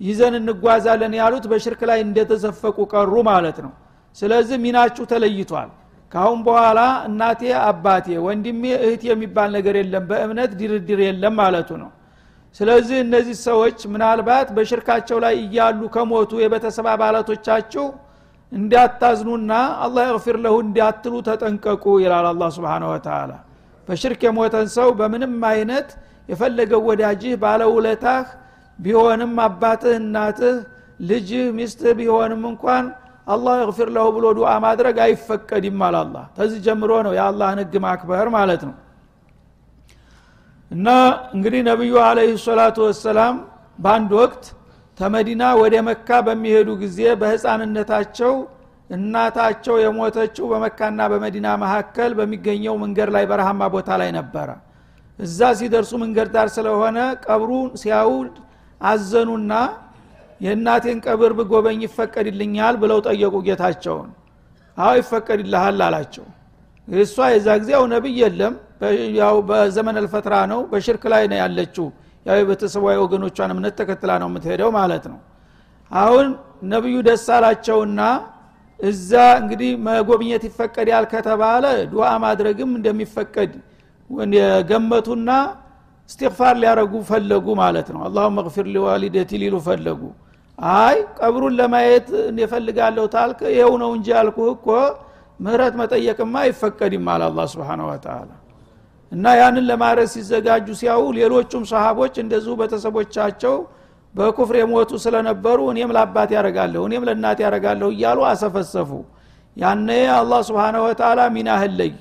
ይዘን 0.00 0.34
እንጓዛለን 0.38 1.14
ያሉት 1.20 1.44
በሽርክ 1.50 1.80
ላይ 1.90 1.98
እንደተዘፈቁ 2.06 2.78
ቀሩ 2.92 3.14
ማለት 3.30 3.58
ነው። 3.64 3.72
ስለዚህ 4.16 4.56
ሚናችሁ 4.64 5.04
ተለይቷል። 5.10 5.70
ካሁን 6.12 6.38
በኋላ 6.46 6.78
እናቴ 7.08 7.40
አባቴ 7.66 8.06
ወንድሜ 8.24 8.62
እህት 8.78 9.02
የሚባል 9.10 9.50
ነገር 9.56 9.74
የለም። 9.80 10.04
በእምነት 10.10 10.52
ድርድር 10.60 11.00
የለም 11.06 11.34
ማለቱ 11.40 11.70
ነው። 11.82 11.90
ስለዚህ 12.56 12.96
እነዚህ 13.04 13.36
ሰዎች 13.46 13.78
ምናልባት 13.92 14.48
በሽርካቸው 14.56 15.18
ላይ 15.24 15.34
እያሉ 15.44 15.80
ከሞቱ 15.94 16.40
የቤተሰብ 16.42 16.86
አባላቶቻችሁ 16.94 17.84
እንዳታዝኑና 18.52 19.52
አላህ 19.84 20.06
እግፊር 20.12 20.36
ለሁ 20.44 20.54
እንዳትሉ 20.64 21.14
ተጠንቀቁ 21.28 21.84
ይላል 22.04 22.26
አላ 22.30 22.44
ስብን 22.56 22.84
ወተላ 22.90 23.32
በሽርክ 23.88 24.20
የሞተን 24.26 24.68
ሰው 24.76 24.88
በምንም 24.98 25.34
አይነት 25.50 25.88
የፈለገው 26.30 26.82
ወዳጅህ 26.88 27.34
ባለውለታህ 27.42 28.26
ቢሆንም 28.78 29.32
አባትህ 29.44 29.94
እናትህ 30.00 30.56
ልጅህ 31.00 31.44
ሚስትህ 31.56 31.92
ቢሆንም 31.98 32.42
እንኳን 32.50 32.84
አላህ 33.26 33.56
እግፊር 33.64 33.88
ለሁ 33.96 34.06
ብሎ 34.14 34.26
ዱዓ 34.38 34.52
ማድረግ 34.64 34.96
አይፈቀድም 35.04 35.80
አላላ 35.88 36.16
ከዚህ 36.36 36.60
ጀምሮ 36.66 36.92
ነው 37.06 37.12
የአላህን 37.16 37.58
ህግ 37.62 37.74
ማክበር 37.84 38.28
ማለት 38.36 38.62
ነው። 38.68 38.76
እና 40.70 40.88
እንግዲህ 41.34 41.60
ነቢዩ 41.68 41.92
አለህ 42.06 42.32
ሰላቱ 42.44 42.78
ወሰላም 42.88 43.36
በአንድ 43.78 44.10
ወቅት 44.20 44.44
ተመዲና 44.98 45.42
ወደ 45.60 45.74
መካ 45.88 46.08
በሚሄዱ 46.26 46.68
ጊዜ 46.82 46.98
በህፃንነታቸው 47.20 48.32
እናታቸው 48.90 49.76
የሞተችው 49.82 50.44
በመካና 50.52 51.00
በመዲና 51.12 51.48
መካከል 51.62 52.10
በሚገኘው 52.18 52.74
መንገድ 52.82 53.08
ላይ 53.16 53.24
በረሃማ 53.30 53.68
ቦታ 53.74 53.90
ላይ 54.02 54.10
ነበረ 54.18 54.48
እዛ 55.20 55.38
ሲደርሱ 55.58 55.92
መንገድ 56.02 56.28
ዳር 56.34 56.48
ስለሆነ 56.56 56.98
ቀብሩን 57.24 57.70
ሲያዩ 57.80 58.10
አዘኑና 58.80 59.52
የእናቴን 60.40 60.98
ቀብር 61.06 61.32
ብጎበኝ 61.38 61.80
ይፈቀድልኛል 61.86 62.74
ብለው 62.82 62.98
ጠየቁ 63.08 63.34
ጌታቸውን። 63.46 64.10
አዎ 64.76 64.92
ይፈቀድልሃል 65.00 65.80
አላቸው። 65.86 66.26
እሷ 66.88 67.16
የዛ 67.34 67.48
ጊዜ 67.60 67.70
ያው 67.76 67.84
ነብይ 67.92 68.16
የለም 68.22 68.54
ያው 69.18 69.36
በዘመን 69.48 69.96
አልፈትራ 70.00 70.34
ነው 70.52 70.60
በሽርክ 70.70 71.02
ላይ 71.12 71.24
ነው 71.32 71.38
ያለችው። 71.42 71.86
ያው 72.26 72.36
የቤተሰቧ 72.40 72.84
ወገኖቿን 73.02 73.50
እምነት 73.54 73.74
ተከትላ 73.80 74.12
ነው 74.22 74.28
የምትሄደው 74.30 74.70
ማለት 74.78 75.04
ነው። 75.12 75.18
አሁን 75.90 76.26
ነቢዩ 76.72 76.96
ደስ 77.06 77.26
አላቸውና 77.36 78.00
እዛ 78.80 79.10
እንግዲህ 79.40 79.70
መጎብኘት 79.86 80.42
ይፈቀዳል 80.48 81.04
ከተባለ 81.12 81.64
ዱዓ 81.92 82.08
ማድረግም 82.24 82.70
እንደሚፈቀድ 82.78 83.52
ገመቱና 84.70 85.30
እስትግፋር 86.10 86.54
ሊያረጉ 86.62 86.92
ፈለጉ 87.08 87.46
ማለት 87.60 87.88
ነው። 87.94 88.00
አላሁም 88.06 88.34
መግፊር 88.38 88.66
ሊዋሊደቲ 88.74 89.30
ሊሉ 89.42 89.56
ፈለጉ። 89.66 90.00
አይ 90.78 90.96
ቀብሩን 91.18 91.54
ለማየት 91.60 92.08
የፈልጋለሁ 92.42 93.04
ታልክ 93.14 93.40
ይኸው 93.52 93.74
ነው 93.82 93.90
እንጂ 93.96 94.08
ያልኩህ 94.16 94.48
እኮ 94.54 94.66
ምህረት 95.40 95.74
መጠየቅማ 95.80 96.34
አይፈቀድም 96.42 97.06
አለ 97.12 97.22
አላ 97.28 97.46
ስብን 97.52 97.82
ወተላ 97.86 98.28
እና 99.12 99.26
ያንን 99.38 99.64
ለማድረግ 99.70 100.08
ሲዘጋጁ 100.14 100.66
ሲያው 100.80 101.04
ሌሎቹም 101.18 101.62
ሰሃቦች 101.70 102.14
እንደዚሁ 102.24 102.52
ቤተሰቦቻቸው 102.60 103.54
በኩፍር 104.14 104.56
የሞቱ 104.60 104.92
ስለነበሩ 105.04 105.58
እኔም 105.72 105.90
ለአባት 105.96 106.30
ያረጋለሁ 106.36 106.82
እኔም 106.88 107.04
ለእናት 107.08 107.38
ያረጋለሁ 107.44 107.88
እያሉ 107.94 108.20
አሰፈሰፉ። 108.30 108.90
ያነ 109.56 109.88
አላህ 110.18 110.40
ስብን 110.48 110.76
ወተላ 110.84 111.20
ሚናህን 111.34 111.72
ለይ 111.80 111.92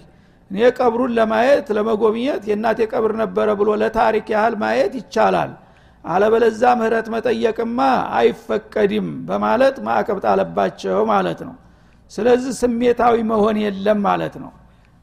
እኔ 0.51 0.60
ቀብሩን 0.77 1.12
ለማየት 1.18 1.68
ለመጎብኘት 1.77 2.44
የእናቴ 2.50 2.79
ቀብር 2.91 3.12
ነበረ 3.22 3.48
ብሎ 3.60 3.70
ለታሪክ 3.82 4.27
ያህል 4.36 4.56
ማየት 4.62 4.94
ይቻላል። 5.00 5.51
አለበለዛ 6.06 6.62
ምህረት 6.79 7.08
መጠየቅማ 7.13 7.79
አይፈቀድም 8.20 9.08
በማለት 9.27 9.75
ማዕቀብ 9.88 10.18
ጣለባቸው 10.25 11.00
ማለት 11.12 11.39
ነው። 11.48 11.56
ስለዚህ 12.12 12.53
ስሜታዊ 12.62 13.15
መሆን 13.32 13.58
የለም 13.63 14.00
ማለት 14.08 14.36
ነው። 14.44 14.51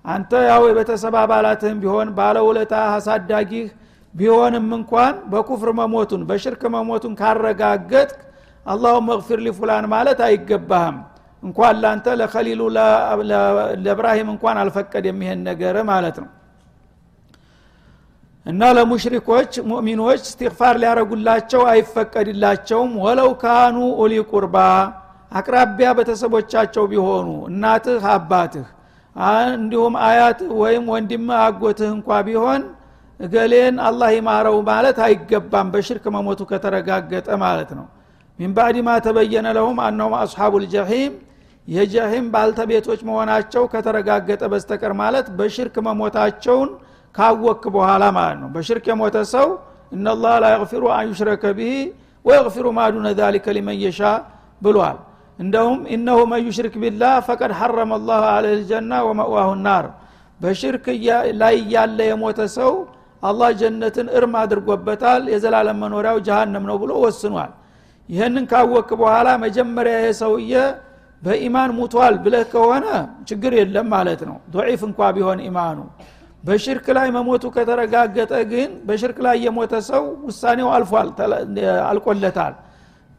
አንተ 0.05 0.33
ያው 0.49 0.63
የቤተሰብ 0.69 1.15
አባላትህም 1.23 1.79
ቢሆን 1.83 2.09
ባለውለታ 2.19 2.75
አሳዳጊህ 2.93 3.67
ቢሆንም 4.15 4.67
እንኳን 4.77 5.15
በኩፍር 5.33 5.71
መሞቱን 5.79 6.23
በሽርክ 6.29 6.63
መሞቱን 6.75 7.15
ካረጋገጥ 7.21 8.11
አላሁ 8.67 8.95
መግፊር 9.09 9.41
ሊፉላን 9.47 9.85
ማለት 9.93 10.21
አይገባህም 10.27 10.97
እንኳን 11.47 11.75
ላንተ 11.83 12.07
ለከሊሉ 12.21 12.61
ለእብራሂም 13.83 14.29
እንኳን 14.35 14.57
አልፈቀደም 14.63 15.19
ይሄን 15.25 15.41
ነገር 15.49 15.77
ማለት 15.91 16.17
ነው። 16.23 16.31
እና 18.47 18.63
ለሙሽሪኮች 18.77 19.53
ሙእሚኖች 19.69 20.23
እስትግፋር 20.25 20.75
ሊያረጉላቸው 20.83 21.63
አይፈቀድላቸውም። 21.71 22.93
ወለው 23.05 23.31
ካኑ 23.43 23.77
ኡሊ 24.01 24.15
ቁርባ 24.33 24.57
አቅራቢያ 25.33 25.89
ቤተሰቦቻቸው 25.99 26.85
ቢሆኑ 26.93 27.29
እናትህ 27.49 28.05
አባትህ 28.13 28.67
እንዲሁም 29.55 29.95
አያትህ 30.07 30.51
ወይም 30.61 30.85
ወንድም 30.93 31.25
አጎትህ 31.41 31.91
እንኳ 31.97 32.09
ቢሆን 32.27 32.63
እገሌን 33.21 33.77
አላህ 33.89 34.09
ይማረው 34.17 34.57
ማለት 34.69 34.99
አይገባም 35.07 35.69
በሽርክ 35.75 36.05
መሞቱ 36.17 36.41
ከተረጋገጠ 36.51 37.29
ማለት 37.45 37.71
ነው። 37.79 37.87
من 38.39 38.51
بعد 38.57 38.79
ما 38.87 38.97
تبين 39.05 39.47
لهم 39.57 39.79
أنهم 39.87 40.15
أصحاب 40.19 40.53
الجحيم 40.65 41.13
የጀሒም 41.69 42.27
ባልተቤቶች 42.35 43.01
መሆናቸው 43.09 43.63
ከተረጋገጠ 43.73 44.43
በስተቀር 44.53 44.93
ማለት 45.01 45.27
በሽርክ 45.39 45.77
መሞታቸውን 45.87 46.71
ካወክ 47.15 47.63
በኋላ 47.77 48.05
ማለት 48.17 48.39
ነው። 48.43 48.49
በሽርክ 48.57 48.85
የሞተ 48.91 49.17
ሰው 49.35 49.49
إن 49.93 50.03
الله 50.03 50.35
لا 50.43 50.47
يغفر 50.55 50.85
أن 50.95 51.07
يشرك 51.11 51.45
به 51.59 51.71
ويغفر 52.25 52.67
ما 52.79 52.86
دون 52.86 53.09
ذلك 53.19 53.47
لمن 53.57 53.79
ብሏል። 54.63 54.99
እንደውም 55.39 55.81
إنه 55.95 56.19
من 56.31 56.43
يشرك 56.47 56.75
بالله 56.83 57.15
فقد 57.27 57.53
حرم 57.59 57.93
الله 58.01 58.23
عليه 58.35 58.45
الجنة 58.59 58.93
ومأواه 59.07 59.49
النار። 59.67 59.87
በሽርክ 60.41 60.87
ላይ 61.41 61.57
ያለ 61.75 61.99
የሞተ 62.09 62.41
ሰው 62.57 62.73
አላህ 63.23 63.51
ጀነትን 63.61 64.09
እርም 64.17 64.35
አድርጎበታል 64.41 65.23
የዘላለም 65.33 65.79
መኖሪያው 65.83 66.19
ጀሃነም 66.27 66.65
ነው 66.71 66.77
ብሎ 66.83 66.93
ወስኗል። 67.05 67.53
ይህንን 68.09 68.45
ካወክ 68.51 68.91
በኋላ 69.01 69.29
መጀመሪያ 69.45 69.95
ይሄ 70.01 70.09
ሰውዬ 70.21 70.53
በኢማን 71.23 71.71
ሙቷል 71.77 72.15
ብለህ 72.25 72.45
ከሆነ 72.53 72.87
ችግር 73.29 73.53
የለም 73.59 73.87
ማለት 73.95 74.21
ነው። 74.29 74.37
ضعيف 74.55 74.83
እንኳ 74.89 75.01
ቢሆን 75.17 75.39
ኢማኑ። 75.47 75.79
በሽርክ 76.45 76.87
ላይ 76.97 77.09
መሞቱ 77.15 77.45
ከተረጋገጠ 77.55 78.33
ግን 78.51 78.71
በሽርክ 78.89 79.19
ላይ 79.27 79.37
የሞተ 79.45 79.75
ሰው 79.89 80.05
ውሳኔው 80.27 80.69
አልፏል 80.75 81.09
አልቆለታል። 81.89 82.55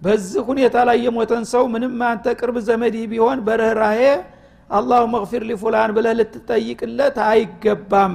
በዚህ 0.01 0.41
ሁኔታ 0.49 0.75
ላይ 0.89 0.97
የሞተን 1.05 1.43
ሰው 1.51 1.63
ምንም 1.73 1.95
አንተ 2.09 2.25
ቅርብ 2.39 2.57
ዘመድህ 2.67 3.05
ቢሆን 3.11 3.39
በርኅራሄ 3.47 4.01
አላሁ 4.69 5.03
መግፊር 5.13 5.43
ሊፉላን 5.49 5.91
ብለህ 5.97 6.13
ልትጠይቅለት 6.19 7.17
አይገባም 7.27 8.13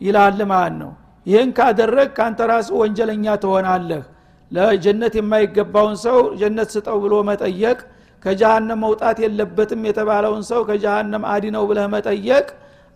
ይላል 0.00 0.40
ማለት 0.52 0.74
ነው። 0.82 0.90
ይህን 1.26 1.50
ካደረግ 1.56 2.08
ከአንተ 2.16 2.40
ራሱ 2.50 2.68
ወንጀለኛ 2.82 3.26
ትሆናለህ። 3.42 4.04
ለጀነት 4.50 5.14
የማይገባውን 5.18 5.96
ሰው 6.04 6.18
ጀነት 6.40 6.68
ስጠው 6.74 6.98
ብሎ 7.04 7.14
መጠየቅ 7.30 7.78
ከጀሃነም 8.22 8.80
መውጣት 8.84 9.18
የለበትም 9.24 9.82
የተባለውን 9.88 10.42
ሰው 10.48 10.60
ከጀሃነም 10.68 11.24
አዲነው 11.32 11.64
ብለህ 11.70 11.86
መጠየቅ 11.94 12.46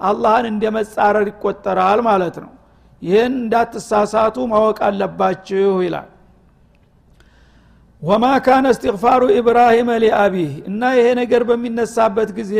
አላህን 0.00 0.46
እንደ 0.50 0.64
መጻረር 0.76 1.26
ይቆጠራል 1.30 2.00
ማለት 2.08 2.36
ነው። 2.44 2.50
ይህን 3.02 3.34
እንዳትሳሳቱ 3.40 4.36
ማወቅ 4.52 4.78
አለባችሁ 4.88 5.70
ይላል። 5.86 6.08
ወማ 8.02 8.24
ካነ 8.44 8.66
እስትግፋሩ 8.74 9.22
ኢብራሂም 9.38 9.88
ሊአቢህ 10.04 10.52
እና 10.68 10.82
ይሄ 10.96 11.08
ነገር 11.20 11.42
በሚነሳበት 11.48 12.30
ጊዜ 12.38 12.54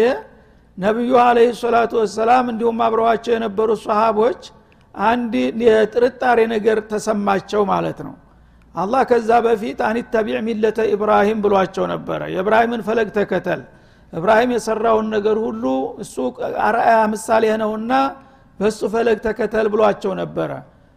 ነቢዩ 0.79 1.13
አለህ 1.23 1.49
ሰላቱ 1.63 1.93
ወሰላም 2.01 2.45
እንዲሁም 2.53 2.79
አብረዋቸው 2.87 3.33
የነበሩ 3.35 3.71
ሰሃቦች 3.83 4.43
አንድ 4.95 5.33
የጥርጣሬ 5.65 6.39
ነገር 6.55 6.79
ተሰማቸው 6.91 7.63
ማለት 7.73 7.99
ነው 8.07 8.15
አላህ 8.75 9.03
ከዛ 9.09 9.31
በፊት 9.47 9.79
አኒተቢዕ 9.89 10.37
ሚለተ 10.47 10.79
ኢብራሂም 10.93 11.39
ብሏቸው 11.45 11.85
ነበረ። 11.93 12.21
የእብራሂምን 12.35 12.83
ፈለግ 12.87 13.09
ተከተል። 13.17 13.63
እብራሂም 14.13 14.51
የሰራውን 14.55 15.07
ነገር 15.15 15.37
ሁሉ 15.45 15.65
እሱ 16.03 16.15
አርአያ 16.67 16.97
ምሳሌ 17.13 17.45
ነውና 17.63 17.93
በእሱ 18.61 18.81
ፈለግ 18.95 19.19
ተከተል 19.27 19.67
ብሏቸው 19.75 20.13
ነበረ። 20.21 20.51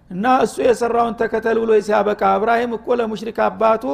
እና 0.10 0.26
እሱ 0.46 0.56
የሰራውን 0.68 1.14
ተከተል 1.22 1.58
ብሎ 1.64 1.72
ሲያበቃ 1.86 2.24
እብራሂም 2.40 2.72
እኮ 2.78 2.88
ለሙሽሪክ 3.00 3.38
አባቱ 3.46 3.86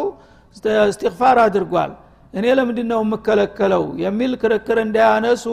እስትግፋር 0.88 1.38
አድርጓል። 1.44 1.92
እኔ 2.34 2.46
ለምንድ 2.58 2.80
ነው 2.92 3.00
የምከለከለው 3.06 3.84
የሚል 4.04 4.34
ክርክር 4.42 4.78
እንዳያነሱ 4.84 5.46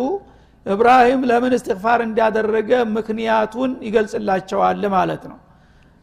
እብራሂም 0.66 1.20
ለምን 1.30 1.52
እስትግፋር 1.56 2.00
እንዳደረገ 2.06 2.70
ምክንያቱን 2.96 3.70
ይገልጽላቸዋል 3.86 4.82
ማለት 4.96 5.22
ነው 5.30 5.38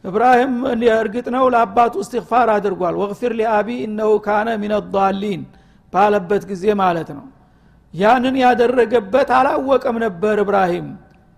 እብራሂም 0.06 0.52
እርግጥ 0.96 1.26
ነው? 1.36 1.44
ለአባቱ 1.54 1.94
እስትግፋር 2.02 2.48
አድርጓል። 2.54 2.94
ወግፊር 3.02 3.32
ሊአቢ 3.40 3.68
እነሁ 3.86 4.10
ካነ 4.26 4.48
ሚን 4.62 4.72
ዳሊን 4.94 5.42
ባለበት 5.92 6.42
ጊዜ 6.50 6.64
ማለት 6.82 7.08
ነው። 7.16 7.24
ያንን 7.94 8.34
ያደረገበት 8.44 9.28
አላወቀም 9.38 9.96
ነበር 10.04 10.36
እብራሂም። 10.44 10.88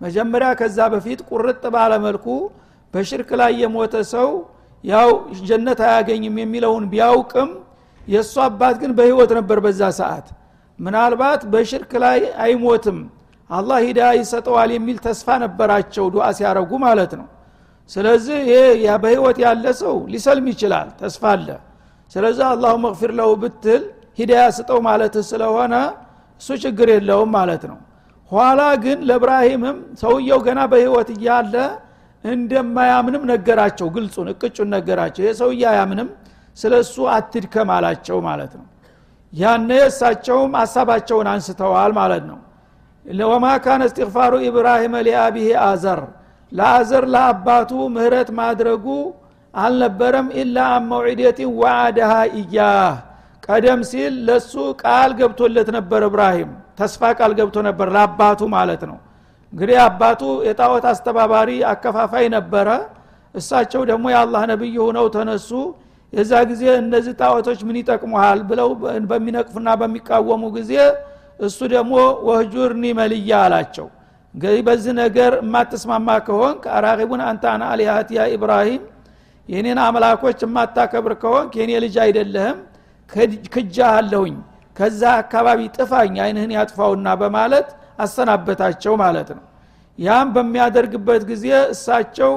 መጀመሪያ 0.01 0.49
ከዛ 0.59 0.77
በፊት 0.93 1.19
ቁርጥ 1.29 1.63
ባለመልኩ 1.75 2.25
በሽርክ 2.93 3.29
ላይ 3.41 3.51
የሞተ 3.61 3.95
ሰው 4.13 4.29
ያው 4.83 5.09
ጀነት 5.47 5.79
አያገኝም 5.87 6.35
የሚለውን 6.41 6.85
ቢያውቅም 6.91 7.49
የእሱ 8.07 8.35
አባት 8.45 8.75
ግን 8.81 8.91
በህይወት 8.97 9.31
ነበር 9.39 9.57
በዛ 9.65 9.81
ሰዓት። 9.99 10.27
ምናልባት 10.79 11.41
በሽርክ 11.53 11.91
ላይ 12.03 12.19
አይሞትም 12.45 12.99
አላህ 13.49 13.77
ሂዳ 13.85 14.01
ይሰጠዋል 14.19 14.69
የሚል 14.75 14.97
ተስፋ 15.05 15.27
ነበራቸው 15.43 16.05
ዱዓ 16.13 16.25
ሲያረጉ 16.37 16.71
ማለት 16.85 17.11
ነው 17.19 17.27
ስለዚህ 17.89 18.39
ይሄ 18.49 18.61
በህይወት 19.03 19.37
ያለ 19.43 19.65
ሰው 19.81 19.95
ሊሰልም 20.13 20.47
ይችላል 20.51 20.87
ተስፋ 20.99 21.23
አለ። 21.33 21.47
ስለዚህ 22.11 22.45
አላሁ 22.49 22.73
መግፊር 22.85 23.11
ለው 23.19 23.31
ብትል 23.41 23.81
ሂዳያ 24.19 24.43
ስጠው 24.57 24.79
ማለት 24.87 25.15
ስለሆነ 25.29 25.73
እሱ 26.41 26.49
ችግር 26.63 26.87
የለውም 26.93 27.29
ማለት 27.37 27.63
ነው። 27.71 27.77
ኋላ 28.31 28.61
ግን 28.83 28.99
ለእብራሂምም 29.09 29.77
ሰውየው 30.01 30.39
ገና 30.47 30.59
በህይወት 30.71 31.09
እያለ 31.15 31.55
እንደማያምንም 32.23 33.23
ነገራቸው 33.31 33.87
ግልጹን 33.95 34.27
እቅጩን 34.33 34.69
ነገራቸው። 34.75 35.21
ይህ 35.25 35.33
ሰውዬ 35.39 35.63
አያምንም 35.71 36.09
ስለ 36.57 36.73
እሱ 36.83 36.95
አትድከም 37.15 37.69
አላቸው 37.75 38.17
ማለት 38.27 38.53
ነው። 38.59 38.65
ያነ 39.33 39.69
እሳቸውም 39.87 40.53
ሀሳባቸውን 40.61 41.27
አንስተዋል 41.33 41.91
ማለት 41.99 42.23
ነው። 42.31 42.39
ወማ 43.27 43.45
ካነ 43.63 43.81
እስትግፋሩ 43.89 44.33
ኢብራሂም 44.47 44.93
ሊአቢሄ 45.07 45.49
አዘር 45.65 45.99
ለአዘር 46.51 47.05
ለአባቱ 47.13 47.71
ምህረት 47.95 48.29
ማድረጉ 48.39 48.85
አልነበረም 49.53 50.27
ኢላ 50.39 50.57
አን 50.71 50.83
መውዒደትን 50.91 51.51
ወአደሃ 51.59 52.11
እያህ 52.39 52.95
ቀደም 53.45 53.81
ሲል 53.89 54.15
ለሱ 54.27 54.53
ቃል 54.81 55.11
ገብቶለት 55.19 55.69
ነበር 55.77 56.01
እብራሂም 56.07 56.49
ተስፋ 56.79 57.01
ቃል 57.19 57.31
ገብቶ 57.39 57.57
ነበር 57.67 57.87
ለአባቱ 57.95 58.41
ማለት 58.55 58.81
ነው። 58.89 58.97
እንግዲህ 59.53 59.77
አባቱ 59.85 60.21
የጣዖት 60.47 60.85
አስተባባሪ 60.91 61.49
አከፋፋይ 61.71 62.25
ነበረ። 62.35 62.67
እሳቸው 63.35 63.81
ደግሞ 63.89 64.05
የአላህ 64.13 64.41
ነቢይ 64.51 64.75
ሆነው 64.83 65.05
ተነሱ። 65.15 65.49
የዛ 66.13 66.31
ጊዜ 66.51 66.63
እነዚህ 66.81 67.13
ጣዖቶች 67.21 67.59
ምን 67.67 67.75
ይጠቅሙሃል 67.81 68.39
ብለው 68.49 68.69
በሚነቅፉና 69.09 69.69
በሚቃወሙ 69.81 70.43
ጊዜ 70.57 70.73
እሱ 71.39 71.59
ደግሞ 71.73 71.93
ወህጁርኒ 72.27 72.83
መልያ 72.99 73.31
አላቸው 73.45 73.87
እንግዲህ 74.35 74.61
በዚህ 74.67 74.93
ነገር 74.99 75.33
የማትስማማ 75.39 76.09
ከሆንክ 76.27 76.63
አራቂቡን 76.77 77.21
አንተ 77.29 77.43
አን 77.53 77.63
ኢብራሂም 78.35 78.83
የኔን 79.49 79.79
አምላኮች 79.83 80.39
የማታከብር 80.45 81.13
ከሆንክ 81.21 81.53
የኔ 81.59 81.71
ልጅ 81.83 81.95
አይደለህም 82.03 82.57
ክጃ 83.53 83.77
አለሁኝ 83.97 84.35
ከዛ 84.75 85.01
አካባቢ 85.21 85.59
ጥፋኝ 85.75 86.15
አይንህን 86.25 86.51
ያጥፋውና 86.57 87.07
በማለት 87.21 87.69
አሰናበታቸው 88.03 88.93
ማለት 89.01 89.29
ነው። 89.37 89.43
ያም 89.99 90.27
በሚያደርግበት 90.35 91.23
ጊዜ 91.31 91.45
እሳቸው 91.73 92.33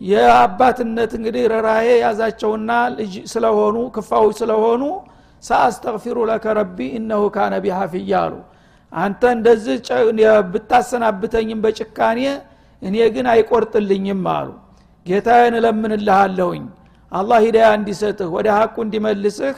የአባትነት 0.00 1.12
እንግዲህ 1.18 1.44
ረራዬ 1.52 1.86
ያዛቸውና 2.02 2.70
ልጅ 2.96 3.14
ስለሆኑ 3.32 3.76
ክፋው 3.94 4.26
ስለሆኑ 4.40 4.82
ሰአስተግፊሩ 5.42 6.18
ለከ 6.30 6.46
ረቢ 6.58 6.78
እነሁ 6.98 7.22
ካነ 7.34 7.54
ቢሃፍያ 7.64 8.12
አሉ 8.22 8.34
አንተ 8.92 9.22
እንደዚህ 9.36 9.76
ብታሰናብተኝም 10.52 11.60
በጭካኔ 11.64 12.20
እኔ 12.82 12.96
ግን 13.14 13.26
አይቆርጥልኝም 13.32 14.22
አሉ። 14.34 14.48
ጌታዬን 15.06 15.54
እለምንልሃለሁኝ። 15.58 16.64
አላህ 17.12 17.38
ሂዳያ 17.44 17.68
እንዲሰጥህ 17.78 18.28
ወደ 18.36 18.48
ሀቁ 18.56 18.76
እንዲመልስህ 18.86 19.54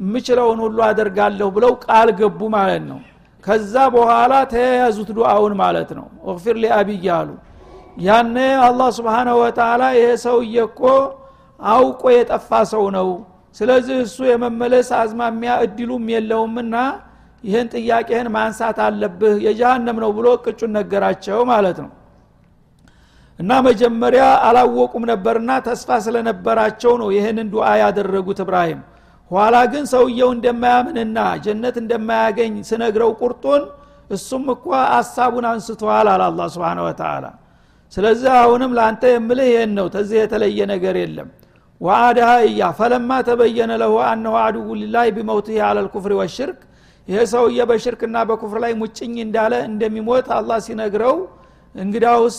የምችለውን 0.00 0.60
ሁሉ 0.64 0.78
አደርጋለሁ 0.88 1.48
ብለው 1.56 1.72
ቃል 1.84 2.08
ገቡ 2.20 2.40
ማለት 2.56 2.84
ነው። 2.90 3.00
ከዛ 3.44 3.74
በኋላ 3.94 4.34
ተያያዙት 4.52 5.10
ዱአውን 5.16 5.54
ማለት 5.60 5.90
ነው። 5.98 6.06
እግፊር 6.24 6.56
ሊአብይ 6.62 7.06
አሉ። 7.16 7.30
ያነ 7.98 8.36
አላህ 8.66 8.88
ስብሓናሁ 8.98 9.36
ወተላ 9.42 9.82
ይሄ 9.96 10.06
ሰውዬ 10.24 10.56
እኮ 10.68 10.80
አውቆ 11.60 12.02
የጠፋ 12.14 12.50
ሰው 12.72 12.84
ነው። 12.96 13.08
ስለዚህ 13.56 13.96
እሱ 14.06 14.16
የመመለስ 14.30 14.88
አዝማሚያ 15.00 15.52
እድሉም 15.64 16.06
የለውምና 16.14 16.74
ይህን 17.44 17.68
ጥያቄህን 17.74 18.28
ማንሳት 18.34 18.78
አለብህ 18.84 19.34
የጀሃነም 19.46 19.98
ነው 20.04 20.10
ብሎ 20.18 20.26
ቅጩን 20.44 20.72
ነገራቸው 20.78 21.38
ማለት 21.50 21.78
ነው። 21.84 21.90
እና 23.38 23.52
መጀመሪያ 23.66 24.24
አላወቁም 24.48 25.04
ነበርና 25.10 25.50
ተስፋ 25.66 25.96
ስለነበራቸው 26.04 26.92
ነው 27.00 27.08
ይህንን 27.16 27.48
ዱዓ 27.54 27.68
ያደረጉት 27.82 28.40
እብራሂም። 28.44 28.82
ኋላ 29.30 29.56
ግን 29.72 29.84
ሰውየው 29.92 30.30
እንደማያምንና 30.36 31.18
ጀነት 31.44 31.76
እንደማያገኝ 31.82 32.54
ስነግረው 32.68 33.10
ቁርጡን 33.20 33.62
እሱም 34.10 34.44
እኳ 34.54 34.66
አሳቡን 34.96 35.46
አንስተዋል 35.50 36.08
አለ 36.12 36.22
አላ 36.28 36.46
ስብን 36.54 36.80
ወተላ 36.86 37.24
ስለዚህ 37.92 38.30
አሁንም 38.40 38.70
ለአንተ 38.76 39.02
የምልህ 39.12 39.48
ይህን 39.50 39.72
ነው 39.78 39.86
ተዚህ 39.94 40.16
የተለየ 40.20 40.60
ነገር 40.72 40.96
የለም። 41.02 41.28
ወአድሃ 41.80 42.28
እያ 42.48 42.70
ፈለማ 42.78 43.10
ተበየነ 43.28 43.72
ለሁ 43.82 43.94
አነሁ 44.08 44.34
አድው 44.42 44.68
ሊላህ 44.80 45.04
ቢመውትህ 45.16 45.58
አለ 45.68 45.78
ልኩፍር 45.86 46.12
ወሽርክ 46.20 46.60
ይሄ 47.08 47.18
ሰውዬ 47.32 47.60
በሽርክና 47.70 48.16
በኩፍር 48.28 48.58
ላይ 48.64 48.72
ሙጭኝ 48.80 49.14
እንዳለ 49.24 49.54
እንደሚሞት 49.70 50.28
አላህ 50.36 50.58
ሲነግረው 50.66 51.16
እንግዳውስ 51.74 52.38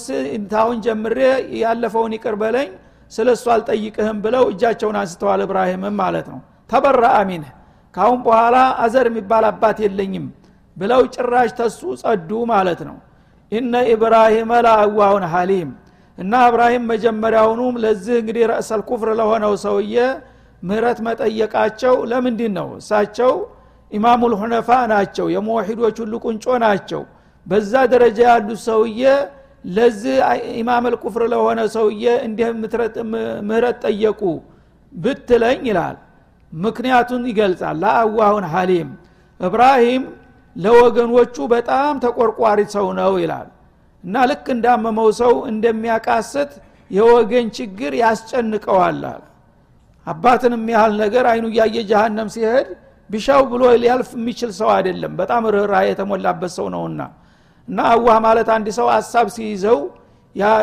ታሁን 0.52 0.78
ጀምሬ 0.86 1.20
ያለፈውን 1.62 2.14
ይቅር 2.18 2.36
በለኝ 2.42 2.70
ስለ 3.12 3.28
እሱ 3.36 3.46
አልጠይቅህም 3.56 4.18
ብለው 4.26 4.44
እጃቸውን 4.52 4.98
አንስተዋል 5.02 5.42
እብራሂምም 5.46 5.96
ማለት 6.02 6.28
ነው። 6.34 6.40
ተበረአ 6.70 7.18
ሚንህ 7.30 7.52
ካሁን 7.94 8.20
በኋላ 8.26 8.56
አዘር 8.84 9.08
የሚባል 9.10 9.46
አባት 9.50 9.78
የለኝም 9.86 10.26
ብለው 10.78 11.02
ጭራሽ 11.16 11.50
ተሱ 11.60 11.82
ጸዱ 12.02 12.30
ማለት 12.52 12.80
ነው። 12.88 12.98
ኢነ 13.52 13.74
ኢብራሂመ 13.94 14.52
ለአዋሁን 14.66 15.26
ሀሊም 15.34 15.70
እና 16.18 16.34
እብራሂም 16.50 16.84
መጀመሪያውኑም 16.92 17.76
ለዚህ 17.84 18.16
እንግዲህ 18.22 18.44
ረእሰል 18.52 18.82
ኩፍር 18.90 19.10
ለሆነው 19.20 19.54
ሰውዬ 19.66 19.96
ምህረት 20.64 21.00
መጠየቃቸው 21.08 21.96
ለምንድን 22.12 22.54
ነው 22.60 22.68
እሳቸው 22.80 23.32
ኢማሙል 23.92 24.34
ሁነፋ 24.40 24.70
ናቸው። 24.92 25.26
የሙወሒዶች 25.34 25.98
ሁሉ 26.04 26.14
ቁንጮ 26.26 26.46
ናቸው። 26.64 27.02
በዛ 27.46 27.74
ደረጃ 27.94 28.20
ያሉት 28.30 28.60
ሰውዬ 28.68 29.02
ለዚህ 29.68 30.16
ኢማም 30.60 30.86
ልኩፍር 30.94 31.24
ለሆነ 31.34 31.60
ሰውዬ 31.76 32.04
እንዲህ 32.26 32.48
ምህረት 33.48 33.78
ጠየቁ 33.86 34.22
ብትለኝ 34.94 35.62
ይላል። 35.70 35.98
ምክንያቱን 36.54 37.24
ይገልጻል። 37.32 37.76
ለአዋሁን 37.84 38.46
ሀሊም 38.54 38.90
እብራሂም 39.40 40.04
ለወገኖቹ 40.56 41.36
በጣም 41.54 41.94
ተቆርቋሪ 42.04 42.60
ሰው 42.76 42.88
ነው 43.00 43.14
ይላል። 43.24 43.48
እና 44.04 44.16
ልክ 44.30 44.46
እንዳመመው 44.56 45.10
ሰው 45.20 45.34
እንደሚያቃስት 45.52 46.52
የወገን 46.92 47.48
ችግር 47.58 47.92
ያስጨንቀዋል 48.02 49.02
አባትን 50.08 50.54
የሚያህል 50.58 50.94
ነገር 51.02 51.26
አይኑ 51.32 51.46
እያየ 51.52 51.78
ጀሃነም 51.90 52.28
ሲሄድ 52.34 52.68
ቢሻው 53.10 53.42
ብሎ 53.52 53.64
ሊያልፍ 53.82 54.10
የሚችል 54.18 54.52
ሰው 54.60 54.70
አይደለም። 54.76 55.14
በጣም 55.20 55.44
ርኅራ 55.56 55.76
የተሞላበት 55.88 56.52
ሰው 56.58 56.68
ነውና 56.76 57.02
እና 57.68 57.80
አዋህ 57.94 58.18
ማለት 58.26 58.48
አንድ 58.56 58.68
ሰው 58.78 58.88
ሀሳብ 58.96 59.28
ሲይዘው 59.36 59.80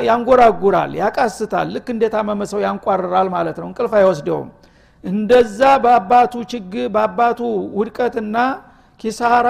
ያንጎራጉራል 0.09 0.93
ያቃስታል። 1.01 1.69
ልክ 1.75 1.87
እንደታመመ 1.95 2.41
ሰው 2.51 2.61
ያንቋርራል 2.65 3.29
ማለት 3.37 3.57
ነው። 3.61 3.67
እንቅልፍ 3.71 3.93
አይወስደውም። 3.99 4.49
እንደዛ 5.05 5.61
በአባቱ 5.85 6.35
ችግር 6.53 6.85
በአባቱ 6.95 7.41
ውድቀትና 7.79 8.37
ኪሳራ 9.01 9.49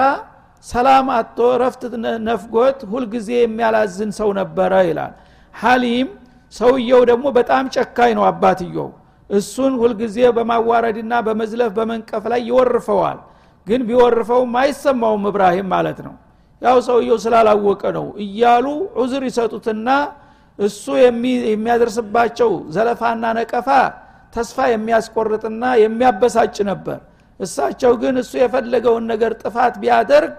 ሰላም 0.65 1.07
አቶ 1.15 1.37
ረፍት 1.61 1.81
ነፍጎት 2.27 2.79
ሁልጊዜ 2.91 3.29
የሚያላዝን 3.37 4.11
ሰው 4.19 4.29
ነበረ 4.39 4.73
ይላል። 4.89 5.13
ሀሊም 5.53 6.07
ሰውየው 6.53 7.01
ደግሞ 7.09 7.25
በጣም 7.37 7.63
ጨካኝ 7.75 8.11
ነው 8.17 8.25
አባትየው 8.29 8.89
እሱን 9.33 9.73
ሁልጊዜ 9.81 10.17
በማዋረድና 10.37 11.13
በመዝለፍ 11.27 11.71
በመንቀፍ 11.77 12.23
ላይ 12.31 12.41
ይወርፈዋል። 12.49 13.19
ግን 13.67 13.81
ቢወርፈውም 13.89 14.53
አይሰማውም 14.61 15.23
እብራሂም 15.29 15.67
ማለት 15.73 15.99
ነው። 16.07 16.15
ያው 16.61 16.77
ሰውየው 16.87 17.17
ስላላወቀ 17.23 17.83
ነው 17.97 18.05
እያሉ 18.23 18.65
ዑዝር 18.97 19.23
ይሰጡትና 19.29 19.87
እሱ 20.59 20.83
የሚያደርስባቸው 21.47 22.51
ዘለፋና 22.75 23.23
ነቀፋ 23.37 23.69
ተስፋ 24.33 24.57
የሚያስቆርጥና 24.71 25.63
የሚያበሳጭ 25.83 26.55
ነበር። 26.69 26.99
እሳቸው 27.39 27.93
ግን 28.01 28.15
እሱ 28.21 28.31
የፈለገውን 28.41 29.05
ነገር 29.11 29.31
ጥፋት 29.41 29.73
ቢያደርግ 29.81 30.33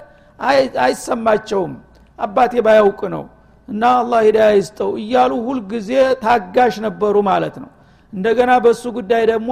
አይሰማቸውም። 0.85 1.73
አባቴ 2.19 2.53
ባያውቅ 2.67 3.01
ነው 3.15 3.25
እና 3.69 3.83
አላህ 4.01 4.21
ሂዳያ 4.27 4.49
ይስጠው 4.59 4.91
እያሉ 5.03 5.33
ሁልጊዜ 5.47 5.91
ታጋሽ 6.25 6.75
ነበሩ 6.87 7.17
ማለት 7.31 7.57
ነው 7.63 7.71
እንደገና 8.15 8.53
በእሱ 8.65 8.85
ጉዳይ 8.97 9.23
ደግሞ 9.33 9.51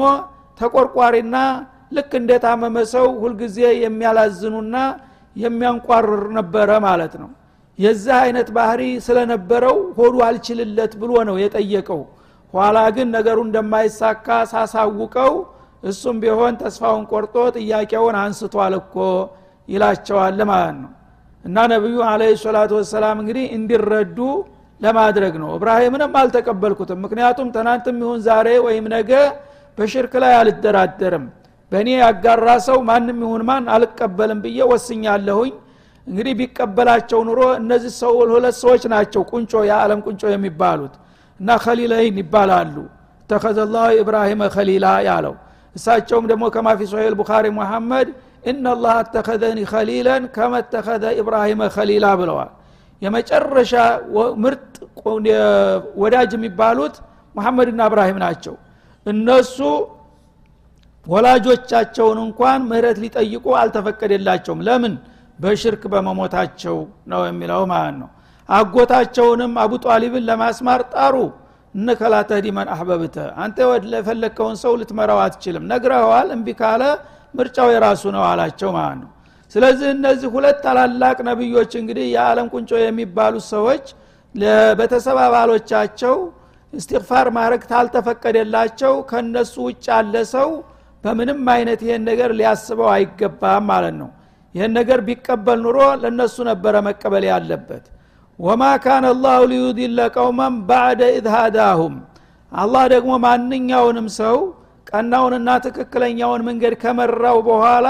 ተቆርቋሪና 0.61 1.37
ልክ 1.97 2.13
እንደታመመ 2.21 2.77
ሰው 2.93 3.07
ሁልጊዜ 3.23 3.59
የሚያላዝኑና 3.83 4.77
የሚያንቋርር 5.37 6.23
ነበረ 6.39 6.71
ማለት 6.87 7.15
ነው። 7.23 7.31
የዚህ 7.79 8.15
አይነት 8.23 8.49
ባህሪ 8.57 8.83
ስለነበረው 9.07 9.77
ሆዱ 9.99 10.15
አልችልለት 10.27 10.93
ብሎ 11.03 11.13
ነው 11.29 11.37
የጠየቀው። 11.43 12.01
ኋላ 12.55 12.79
ግን 12.97 13.09
ነገሩ 13.17 13.39
እንደማይሳካ 13.47 14.27
ሳሳውቀው 14.53 15.33
እሱም 15.83 16.17
ቢሆን 16.23 16.55
ተስፋውን 16.61 17.05
ቆርጦ 17.13 17.37
ጥያቄውን 17.57 18.17
አንስቷል 18.23 18.75
እኮ 18.81 18.97
ይላቸዋል 19.69 20.41
ማለት 20.51 20.77
ነው። 20.83 20.91
እና 21.45 21.57
ነቢዩ 21.73 21.97
አለ 22.11 22.23
ሰላቱ 22.43 22.73
ወሰላም 22.81 23.17
እንግዲህ 23.23 23.45
እንዲረዱ 23.57 24.19
ለማድረግ 24.83 25.35
ነው። 25.43 25.51
እብራሂምንም 25.57 26.13
አልተቀበልኩትም። 26.21 26.99
ምክንያቱም 27.05 27.49
ትናንትም 27.57 27.97
ይሁን 28.03 28.21
ዛሬ 28.27 28.49
ወይም 28.67 28.87
ነገ 28.95 29.11
በሽርክ 29.79 30.15
ላይ 30.23 30.33
አልደራደርም። 30.39 31.27
በእኔ 31.73 31.89
ያጋራ 32.01 32.49
ሰው 32.67 32.79
ማንም 32.89 33.19
ይሁን 33.25 33.43
ማን 33.49 33.67
አልቀበልም 33.75 34.41
ብዬ 34.45 34.59
ወስኛለሁኝ። 34.73 35.53
እንግዲህ 36.07 36.35
ቢቀበላቸው 36.41 37.21
ኑሮ 37.29 37.41
እነዚህ 37.59 37.93
ሰው 38.01 38.13
ሁለት 38.33 38.57
ሰዎች 38.63 38.83
ናቸው 38.93 39.23
ቁንጮ 39.31 39.53
የዓለም 39.69 40.01
ቁንጮ 40.07 40.23
የሚባሉት 40.33 40.95
እና 41.41 41.51
ከሊለይን 41.65 42.17
ይባላሉ። 42.23 42.77
ተኸዘ 43.31 43.59
ላሁ 43.75 43.91
ኢብራሂመ 44.03 44.43
ከሊላ 44.55 44.87
ያለው 45.09 45.35
እሳቸውም 45.77 46.25
ደግሞ 46.31 46.45
ከማፊ 46.55 46.81
ሶሄል 46.93 47.15
ቡኻሪ 47.21 47.47
ሙሐመድ 47.59 48.09
ኢናላህ 48.45 48.95
አተኸዘኒ 49.03 49.59
ከሊለን 49.73 50.23
ከመተኸዘ 50.37 51.05
ኢብራሂመ 51.21 51.63
ከሊላ 51.77 52.07
ብለዋል 52.21 52.51
የመጨረሻ 53.03 53.73
ምርጥ 54.43 54.65
ወዳጅ 56.03 56.31
የሚባሉት 56.37 56.95
ሙሐመድና 57.35 57.81
እብራሂም 57.89 58.19
ናቸው። 58.25 58.55
እነሱ 59.07 59.57
ወላጆቻቸውን 61.07 62.19
እንኳን 62.25 62.61
ምህረት 62.71 62.99
ሊጠይቁ 63.05 63.45
አልተፈቀደላቸውም። 63.61 64.61
ለምን? 64.67 64.95
በሽርክ 65.39 65.83
በመሞታቸው 65.93 66.77
ነው 67.13 67.23
የሚለው 67.29 67.63
ማለት 67.73 67.97
ነው። 68.03 68.11
አጎታቸውንም 68.49 69.53
አቡ 69.63 69.73
ጧሊብን 69.85 70.25
ለማስማር 70.29 70.81
ጣሩ። 70.95 71.15
እነከላ 71.75 72.15
ተህዲ 72.31 72.47
መን 72.57 72.69
አህበብተ 72.75 73.17
አንተ 73.43 73.59
ለፈለግከውን 73.93 74.57
ሰው 74.63 74.73
ልትመራው 74.81 75.21
አትችልም 75.25 75.65
ነግረኸዋል 75.71 76.29
እምቢ 76.35 76.49
ካለ 76.61 76.83
ምርጫው 77.35 77.69
የራሱ 77.75 78.03
ነው 78.17 78.25
አላቸው 78.31 78.71
ማለት 78.77 78.99
ነው 79.03 79.11
ስለዚህ 79.53 79.89
እነዚህ 79.95 80.29
ሁለት 80.35 80.59
ታላላቅ 80.65 81.17
ነቢዮች 81.29 81.73
እንግዲህ 81.81 82.07
የዓለም 82.13 82.47
ቁንጮ 82.55 82.71
የሚባሉት 82.83 83.45
ሰዎች 83.53 83.85
ለቤተሰብ 84.35 85.19
አባሎቻቸው 85.25 86.15
እስትግፋር 86.73 87.27
ማድረግ 87.37 87.63
ታልተፈቀደላቸው 87.71 88.93
ከነሱ 89.11 89.55
ውጭ 89.67 89.85
ያለ 89.93 90.15
ሰው 90.35 90.49
በምንም 91.05 91.41
አይነት 91.55 91.81
ይሄን 91.87 92.03
ነገር 92.09 92.31
ሊያስበው 92.39 92.89
አይገባም 92.95 93.65
ማለት 93.71 93.95
ነው። 94.01 94.09
ይህን 94.55 94.73
ነገር 94.79 94.99
ቢቀበል 95.07 95.59
ኑሮ 95.65 95.79
ለነሱ 96.03 96.37
ነበረ 96.51 96.75
መቀበል 96.89 97.25
ያለበት። 97.31 97.85
ወማ 98.39 98.63
ካነ 98.85 99.05
አላሁ 99.15 99.41
ሊዩድለ 99.53 100.01
ቀውመን 100.17 100.55
ባዕደ 100.69 101.03
ሃዳሁም። 101.35 101.95
አላህ 102.53 102.85
ደግሞ 102.95 103.13
ማንኛውንም 103.25 104.09
ሰው 104.21 104.37
ቀናውንና 104.87 105.51
ትክክለኛውን 105.67 106.43
መንገድ 106.49 106.75
ከመራው 106.83 107.39
በኋላ 107.49 107.89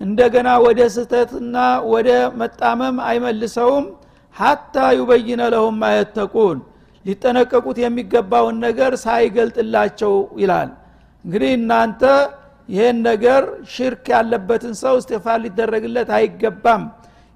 እንደገና 0.00 0.48
ወደ 0.64 0.80
ስህተትና 0.94 1.56
ወደ 1.92 2.08
መጣመም 2.40 2.96
አይመልሰውም 3.08 3.84
ሀታ 4.36 4.76
ዩበይነ 4.98 5.42
ለሁም 5.54 5.76
ማየተቁን 5.82 6.58
ሊጠነቀቁት 7.04 7.78
የሚገባውን 7.82 8.56
ነገር 8.66 8.92
ሳይገልጥላቸው 9.04 10.12
ይላል። 10.42 10.70
እንግዲህ 11.24 11.50
እናንተ 11.58 12.02
ይህን 12.68 12.96
ነገር 13.08 13.42
ሽርክ 13.74 14.06
ያለበትን 14.14 14.74
ሰው 14.82 14.94
እስትፋር 15.00 15.38
ሊደረግለት 15.44 16.08
አይገባም 16.16 16.82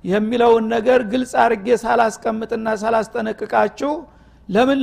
የሚለውን 0.04 0.64
ነገር 0.74 1.00
ግልጽ 1.12 1.32
አርጌ 1.44 1.66
ሳላስቀምጥና 1.82 2.68
ሳላስጠነቅቃችሁ 2.82 3.92
ለምን 4.48 4.78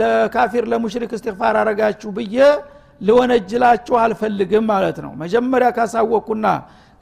ለካፊር 0.00 0.64
ለሙሽሪክ 0.72 1.12
እስትፋር 1.18 1.56
አረጋችሁ 1.60 2.10
ብዬ 2.16 2.36
ልወነጅላችሁ 3.00 3.94
አልፈልግም 4.02 4.64
ማለት 4.72 4.98
ነው። 5.04 5.12
መጀመሪያ 5.22 5.68
ካሳወቅኩና 5.76 6.46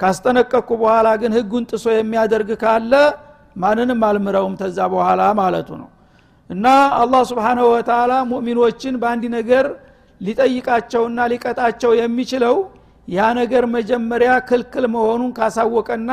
ካስጠነቀቅኩ 0.00 0.68
በኋላ 0.82 1.08
ግን 1.22 1.32
ህጉን 1.38 1.64
ጥሶ 1.70 1.86
የሚያደርግ 1.94 2.50
ካለ 2.62 2.92
ማንንም 3.56 4.02
አልምረውም። 4.08 4.54
ተዛ 4.60 4.78
በኋላ 4.92 5.22
ማለቱ 5.40 5.68
ነው። 5.80 5.88
እና 6.50 6.66
አላህ 7.00 7.22
ስብሓንሁ 7.30 7.64
ወተላ 7.72 8.12
ሙእሚኖችን 8.30 8.94
በአንድ 9.02 9.24
ነገር 9.36 9.66
ሊጠይቃቸውና 10.20 11.18
ሊቀጣቸው 11.32 11.92
የሚችለው 12.00 12.56
ያ 13.08 13.28
ነገር 13.38 13.64
መጀመሪያ 13.76 14.32
ክልክል 14.48 14.84
መሆኑን 14.94 15.30
ካሳወቀና 15.38 16.10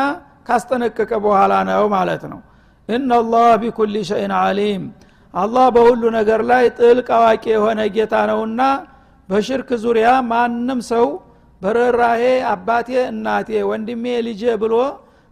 ካስጠነቀቀ 0.48 1.12
በኋላ 1.26 1.54
ነው 1.70 1.84
ማለት 1.96 2.24
ነው። 2.32 2.40
እናላህ 2.90 3.48
ቢኩል 3.62 3.96
ሸይን 4.10 4.34
አሊም 4.40 4.84
አላህ 5.34 5.66
በሁሉ 5.76 6.04
ነገር 6.18 6.42
ላይ 6.52 6.66
ጥልቅ 6.78 7.08
አዋቂ 7.18 7.44
የሆነ 7.56 7.80
ጌታ 7.96 8.14
ነውና 8.30 8.62
በሽርክ 9.30 9.70
ዙሪያ 9.84 10.10
ማንም 10.30 10.80
ሰው 10.92 11.06
በርኅራሄ 11.62 12.24
አባቴ 12.52 12.90
እናቴ 13.12 13.50
ወንድሜ 13.70 14.06
ልጄ 14.28 14.44
ብሎ 14.64 14.74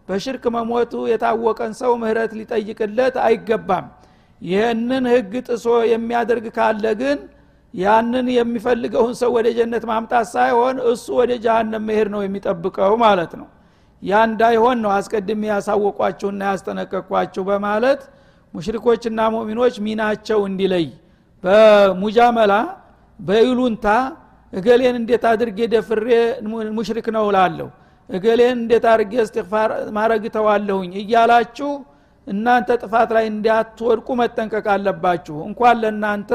በሽርክ 0.07 0.43
መሞቱ 0.55 0.93
የታወቀን 1.11 1.71
ሰው 1.79 1.91
ምህረት 2.01 2.31
ሊጠይቅለት 2.39 3.15
አይገባም። 3.25 3.85
ይህንን 4.41 5.05
ህግ 5.13 5.33
ጥሶ 5.47 5.65
የሚያደርግ 5.91 6.45
ካለ 6.57 6.85
ግን 7.01 7.19
ያንን 7.73 8.27
የሚፈልገውን 8.35 9.13
ሰው 9.21 9.29
ወደ 9.38 9.47
ጀነት 9.57 9.83
ማምጣት 9.91 10.27
ሳይሆን 10.33 10.75
እሱ 10.91 11.05
ወደ 11.19 11.31
ጃሃንም 11.45 11.83
መሄድ 11.88 12.09
ነው 12.13 12.21
የሚጠብቀው 12.25 12.93
ማለት 13.03 13.31
ነው። 13.39 13.47
ያ 14.03 14.21
እንዳይሆን 14.29 14.77
ነው 14.83 14.91
አስቀድሜ 14.97 15.41
ያሳወቋችሁና 15.51 16.41
ያስጠነቀቅኳችሁ 16.51 17.43
በማለት 17.49 18.01
ሙሽሪኮችና 18.53 19.21
ሙእሚኖች 19.33 19.75
ሚናቸው 19.85 20.39
እንዲለይ 20.49 20.85
በሙጃመላ 21.43 22.53
በይሉንታ 23.19 23.88
እገሌን 24.56 24.96
እንዴት 25.00 25.24
አድርጌ 25.32 25.60
ደፍሬ 25.74 26.08
ሙሽሪክ 26.78 27.08
ነው 27.15 27.26
ላለሁ 27.36 27.68
እገሌን 28.10 28.58
እንዴት 28.60 28.86
አድርጌ 28.91 29.13
እስትፋር 29.24 29.70
ማረግ 29.96 30.24
ተዋለሁኝ 30.36 30.91
እያላችሁ 31.02 31.70
እናንተ 32.28 32.70
ጥፋት 32.84 33.10
ላይ 33.15 33.26
እንዲያትወድቁ 33.32 34.08
መጠንቀቅ 34.22 34.65
አለባችሁ። 34.76 35.36
እንኳን 35.50 35.76
ለእናንተ 35.84 36.32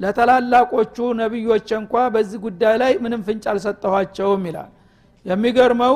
ለተላላቆቹ 0.00 0.96
ነቢዮች 1.20 1.68
እንኳ 1.78 1.94
በዚህ 2.14 2.38
ጉዳይ 2.46 2.74
ላይ 2.82 2.92
ምንም 3.04 3.20
ፍንጭ 3.26 3.44
አልሰጠኋቸውም 3.52 4.42
ይላል። 4.48 4.70
የሚገርመው 5.26 5.94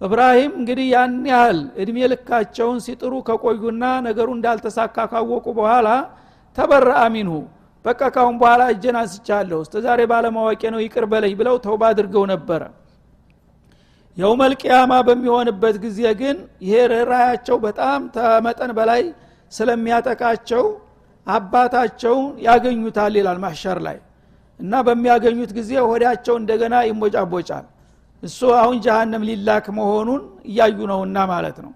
እብራሂም 0.00 0.52
እንግዲህ 0.60 0.86
ያን 0.94 1.14
ያህል 1.30 1.60
እድሜ 1.82 1.98
ልካቸውን 2.12 2.78
ሲጥሩ 2.86 3.12
ከቆዩና 3.28 3.84
ነገሩ 4.08 4.28
እንዳልተሳካ 4.36 5.06
ካወቁ 5.12 5.46
በኋላ 5.58 5.88
ተበረ 6.56 6.88
አሚንሁ 7.04 7.36
በቃ 7.86 8.00
ካሁን 8.14 8.36
በኋላ 8.40 8.62
እጀን 8.72 8.96
አንስቻለሁ 9.00 9.58
እስተ 9.64 9.82
ዛሬ 9.84 10.00
ባለማወቄ 10.12 10.62
ነው 10.74 10.80
ይቅር 10.84 11.04
በለኝ 11.10 11.34
ብለው 11.40 11.56
ተውባ 11.64 11.82
አድርገው 11.92 12.24
ነበረ። 12.32 12.62
የውመልቅያማ 14.16 14.92
በሚሆንበት 15.06 15.76
ጊዜ 15.84 16.00
ግን 16.20 16.36
ይሄ 16.64 16.74
ርኅራያቸው 16.92 17.56
በጣም 17.64 18.00
ተመጠን 18.14 18.70
በላይ 18.78 19.02
ስለሚያጠቃቸው 19.52 20.64
አባታቸውን 21.26 22.26
ያገኙታል 22.46 23.14
ይላል 23.18 23.38
ማሸር 23.44 23.78
ላይ። 23.86 23.98
እና 24.60 24.74
በሚያገኙት 24.86 25.50
ጊዜ 25.58 25.72
ሆዳቸው 25.88 26.34
እንደገና 26.40 26.74
ይሞጫቦጫል። 26.88 27.64
እሱ 28.22 28.40
አሁን 28.60 28.76
ጀሃነም 28.84 29.24
ሊላክ 29.28 29.66
መሆኑን 29.78 30.22
እያዩ 30.50 30.78
ነውና 30.92 31.18
ማለት 31.32 31.58
ነው። 31.64 31.72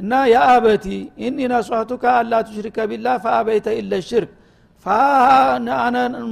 እና 0.00 0.12
የአበቲ 0.32 0.86
ኢኒ 1.24 1.38
ነሷቱከ 1.52 2.04
አላ 2.18 2.34
ቱሽሪከ 2.46 2.78
ቢላ 2.90 3.06
ፈአበይተ 3.24 3.66
ኢለ 3.80 3.92
ሽርክ 4.08 4.30
ፋአነ 4.86 5.68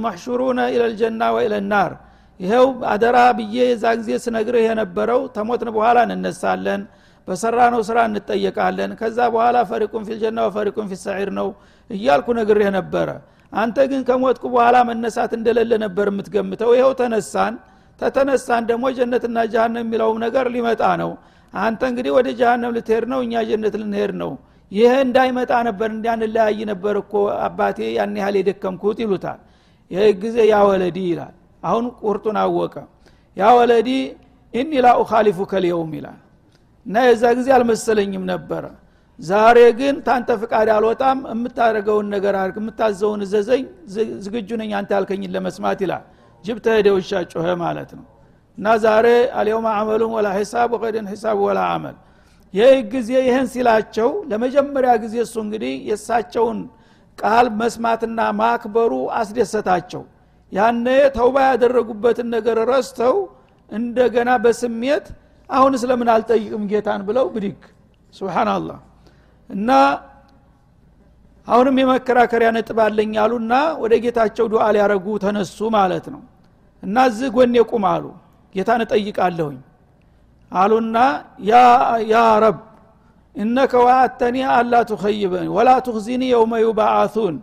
መሕሹሩነ 0.03 0.59
ኢለልጀና 0.73 1.23
ወኢለናር 1.35 1.91
ይኸው 2.39 2.67
አደራ 2.91 3.17
ብዬ 3.37 3.55
የዛ 3.69 3.85
ጊዜ 3.99 4.11
ስነግርህ 4.25 4.63
የነበረው 4.67 5.21
ተሞትን 5.35 5.69
በኋላ 5.75 5.97
እንነሳለን 6.07 6.81
በሰራ 7.27 7.59
ነው 7.73 7.81
ስራ 7.87 7.97
እንጠየቃለን 8.09 8.91
ከዛ 8.99 9.17
በኋላ 9.33 9.57
ፈሪቁን 9.71 10.03
ፊልጀና 10.07 10.45
ወፈሪቁን 10.47 10.87
ፊሰዒር 10.91 11.29
ነው 11.39 11.47
እያልኩ 11.89 12.27
ነግሬህ 12.39 12.69
ነበረ። 12.77 13.09
አንተ 13.53 13.77
ግን 13.91 14.01
ከሞትኩ 14.07 14.43
በኋላ 14.53 14.77
መነሳት 14.89 15.31
እንደሌለ 15.37 15.71
ነበር 15.83 16.07
የምትገምተው። 16.11 16.71
ይኸው 16.77 16.93
ተነሳን። 16.99 17.53
ተተነሳን 17.99 18.63
ደግሞ 18.69 18.85
ጀነትና 18.97 19.37
ጃሃንም 19.53 19.83
የሚለውም 19.83 20.17
ነገር 20.25 20.45
ሊመጣ 20.55 20.83
ነው። 21.01 21.11
አንተ 21.53 21.81
እንግዲህ 21.91 22.11
ወደ 22.17 22.27
ጃሃንም 22.39 22.73
ልትሄድ 22.75 23.05
ነው 23.13 23.19
እኛ 23.25 23.41
ጀነት 23.49 23.75
ልንሄድ 23.81 24.11
ነው 24.21 24.31
ይህ 24.71 24.91
እንዳይመጣ 25.05 25.51
ነበር 25.67 25.89
እንዲያንለያይ 25.93 26.59
ነበር 26.71 26.95
እኮ 27.01 27.13
አባቴ 27.45 27.77
ያን 27.95 28.15
ያህል 28.19 28.35
የደከምኩት 28.39 28.97
ይሉታል። 29.03 29.39
ይህ 29.91 30.09
ጊዜ 30.23 30.37
ያ 30.49 30.57
ይላል። 31.03 31.33
አሁን 31.63 31.85
ቁርጡን 32.01 32.37
አወቀ። 32.41 32.75
ያ 33.37 33.45
ኢኒ 34.53 34.71
ላ 34.83 34.89
ኡካሊፉ 35.01 35.39
ከልየውም 35.51 35.91
ይላል። 35.97 36.19
እና 36.85 36.95
የዛ 37.07 37.23
ጊዜ 37.39 37.47
አልመሰለኝም 37.57 38.23
ነበረ። 38.31 38.63
ዛሬ 39.19 39.57
ግን 39.79 39.95
ታንተ 40.05 40.29
ፍቃድ 40.41 40.67
አልወጣም 40.75 41.17
የምታደርገውን 41.31 42.07
ነገር 42.15 42.33
አድርግ 42.41 42.57
የምታዘውን 42.61 43.21
እዘዘኝ 43.25 43.63
ዝግጁ 44.25 44.49
ነኝ 44.61 44.71
አንተ 44.79 44.89
ያልከኝን 44.97 45.31
ለመስማት 45.35 45.79
ይላል። 45.85 46.03
ጅብ 46.45 46.57
ተሄደ 46.65 46.87
ጮኸ 47.31 47.47
ማለት 47.63 47.89
ነው። 47.97 48.05
እና 48.57 48.67
ዛሬ 48.83 49.07
አልየውም 49.39 49.67
አመሉም 49.73 50.11
ወላ 50.17 50.27
ሂሳብ 50.37 50.69
ወቀድን 50.75 51.05
ሂሳብ 51.11 51.37
ወላ 51.45 51.59
አመል 51.73 51.97
ይህ 52.53 52.75
ጊዜ 52.91 53.09
ይህን 53.21 53.47
ሲላቸው 53.51 54.09
ለመጀመሪያ 54.29 54.91
ጊዜ 55.03 55.15
እሱ 55.25 55.35
እንግዲህ 55.43 55.73
የእሳቸውን 55.89 56.59
ቃል 57.19 57.47
መስማትና 57.59 58.19
ማክበሩ 58.39 58.91
አስደሰታቸው። 59.19 60.03
ያነ 60.51 60.85
ተውባ 61.17 61.37
ያደረጉበትን 61.47 62.27
ነገር 62.35 62.57
ረስተው 62.71 63.15
እንደገና 63.69 64.29
በስሜት 64.43 65.05
አሁን 65.49 65.73
ስለምን 65.81 66.09
አልጠይቅም 66.13 66.63
ጌታን 66.71 67.01
ብለው 67.07 67.25
ብድግ። 67.33 67.61
ስብናላህ 68.13 68.79
እና 69.49 69.69
አሁንም 71.47 71.77
የመከራከሪያ 71.81 72.49
ነጥብ 72.55 72.79
አለኝ 72.85 73.13
አሉና 73.23 73.53
ወደ 73.83 73.93
ጌታቸው 74.03 74.45
ዱዓ 74.53 74.65
ሊያረጉ 74.75 75.05
ተነሱ 75.23 75.57
ማለት 75.75 76.05
ነው። 76.13 76.21
እና 76.83 77.05
እዚህ 77.09 77.29
ጎን 77.35 77.55
የቁም 77.59 77.85
አሉ። 77.91 78.05
ጌታን 78.55 78.81
እጠይቃለሁኝ 78.85 79.57
አሉና 80.51 80.97
يا 82.11 82.17
رب 82.43 82.57
إنك 83.35 83.73
وعدتني 83.85 84.37
ألا 84.53 84.73
تخيبني 84.89 85.47
ولا 85.55 85.69
تخزيني 85.85 86.23
يوم 86.31 86.53
يبعثون 86.63 87.35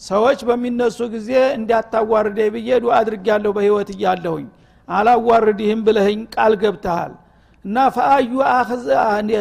ሰዎች 0.00 0.40
በሚነሱ 0.48 0.98
ጊዜ 1.12 1.28
እንዳታዋርደኝ 1.58 2.48
ብዬ 2.54 2.70
ዱዓ 2.82 2.86
አድርጊያለሁ 2.98 3.50
በህይወት 3.56 3.90
እያለሁኝ። 3.94 4.46
አላዋርድህም 4.88 5.80
ብለህኝ 5.86 6.20
ቃል 6.34 6.54
ገብተሃል። 6.62 7.12
እና 7.64 7.76
فأي 7.94 8.32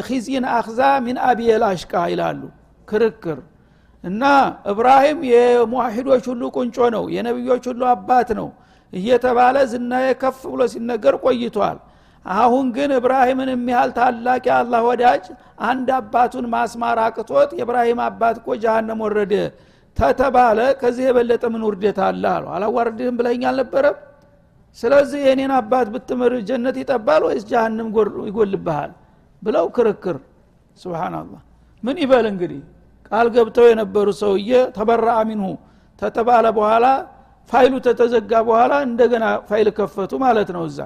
خزي 0.07 0.45
أخزى 0.57 0.79
من 1.05 1.17
أبي 1.29 1.63
الأشقى 1.69 1.93
ይላሉ። 2.11 2.41
ክርክር። 2.87 3.39
እና 4.03 4.23
ኢብራሂም 4.71 5.19
የሙዋሂዶች 5.31 6.23
ሁሉ 6.31 6.43
ቁንጮ 6.55 6.77
ነው 6.95 7.03
የነቢዮች 7.15 7.65
ሁሉ 7.71 7.81
አባት 7.93 8.29
ነው። 8.39 8.47
እየተባለ 8.93 9.55
ዝናዬ 9.71 10.07
ከፍ 10.21 10.39
ብሎ 10.51 10.61
ሲነገር 10.73 11.15
ቆይቷል 11.23 11.77
አሁን 12.25 12.65
ግን 12.75 12.91
እብራሂምን 12.97 13.49
የሚያህል 13.53 13.91
ታላቅ 13.97 14.43
የአላህ 14.49 14.81
ወዳጅ 14.89 15.23
አንድ 15.67 15.87
አባቱን 15.97 16.45
ማስማር 16.53 16.99
አቅቶት 17.05 17.51
የእብራሂም 17.59 17.99
አባት 18.05 18.35
እኮ 18.41 18.55
ጃሃንም 18.63 18.99
ወረደ። 19.05 19.33
ተተባለ። 19.97 20.59
ከዚህ 20.81 21.03
የበለጠ 21.07 21.43
ምን 21.53 21.63
ውርደት 21.67 21.97
አለ 22.05 22.23
አሉ። 22.35 22.45
አላዋርድህም 22.55 23.15
ብለኝ 23.19 23.41
አልነበረም? 23.49 23.97
ስለዚህ 24.77 25.21
የኔን 25.27 25.51
አባት 25.57 25.87
ብትምር 25.93 26.33
ጀነት 26.47 26.75
ይጠባል 26.81 27.21
ወይስ 27.27 27.43
ጃሃንም 27.51 27.87
ይጎልብሃል? 28.29 28.91
ብለው 29.41 29.65
ክርክር። 29.75 30.17
ስብናላህ 30.77 31.41
ምን 31.83 31.95
ይበል 32.03 32.25
እንግዲህ? 32.31 32.61
ቃል 33.07 33.27
ገብተው 33.35 33.65
የነበሩ 33.71 34.07
ሰውዬ 34.21 34.51
تبرأ 34.77 35.07
منه። 35.21 35.49
ተተባለ 36.01 36.45
በኋላ 36.57 36.85
ፋይሉ 37.49 37.73
ተተዘጋ 37.85 38.31
በኋላ 38.47 38.73
እንደገና 38.87 39.25
ፋይል 39.49 39.67
ከፈቱ 39.77 40.11
ማለት 40.25 40.49
ነው 40.55 40.63
እዛ 40.69 40.79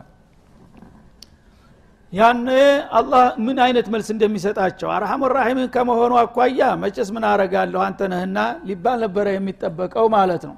ያኔ 2.18 2.48
አላህ 2.92 3.24
ምን 3.46 3.58
አይነት 3.66 3.88
መልስ 3.94 4.08
እንደሚሰጣቸው? 4.14 4.88
أرحم 4.96 5.22
الراحمين 5.36 5.68
ከመሆኑ 5.76 6.14
አኳያ 6.22 6.62
መቼስ 6.84 7.10
ምን 7.16 7.24
አረጋለሁ 7.32 7.80
አንተ 7.88 8.00
ነህና 8.14 8.38
ሊባል 8.68 8.98
ነበረ 9.06 9.26
የሚጠበቀው 9.36 10.06
ማለት 10.16 10.44
ነው። 10.50 10.56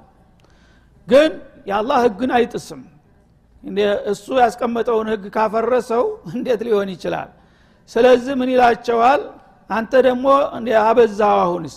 ግን 1.08 1.30
የአላህ 1.70 1.98
ህግን 2.06 2.30
አይጥስም። 2.36 2.82
እሱ 4.12 4.26
ያስቀመጠውን 4.42 5.08
ህግ 5.12 5.24
ካፈረሰው 5.36 6.04
እንዴት 6.34 6.60
ሊሆን 6.66 6.88
ይችላል? 6.94 7.28
ስለዚህ 7.90 8.34
ምን 8.40 8.48
ይላቸዋል? 8.54 9.22
አንተ 9.70 9.92
ደግሞ 10.06 10.26
አበዛው 10.84 11.38
አሁንስ? 11.44 11.76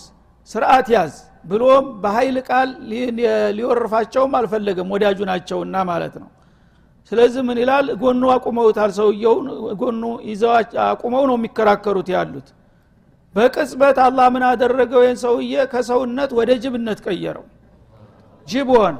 ስርዓት 0.50 0.88
ያዝ 0.94 1.14
ብሎም 1.44 1.86
በኃይል 2.02 2.36
ቃል 2.48 2.68
ሊወርፋቸውም 3.58 4.32
አልፈለገም። 4.38 4.88
ወዳጁ 4.94 5.18
ናቸውና 5.30 5.76
ማለት 5.90 6.14
ነው 6.22 6.28
ስለዚህ 7.12 7.42
ምን 7.46 7.58
ይላል? 7.62 7.86
ጎኑ 8.02 8.22
አቁመውታል 8.34 8.90
ሰውየውን 8.98 9.46
ጎኑ 9.80 10.02
ይዘው 10.28 10.52
አቁመው 10.86 11.24
ነው 11.30 11.36
የሚከራከሩት 11.38 12.08
ያሉት። 12.14 12.48
በቅጽበት 13.34 13.96
አላህ 14.06 14.26
ምን 14.34 14.44
አደረገው? 14.50 15.00
ይህን 15.04 15.18
ሰውዬ 15.24 15.54
ከሰውነት 15.72 16.30
ወደ 16.38 16.50
ጅብነት 16.62 16.98
ቀየረው። 17.06 17.46
ጅብ 18.46 18.68
ሆነ። 18.76 18.96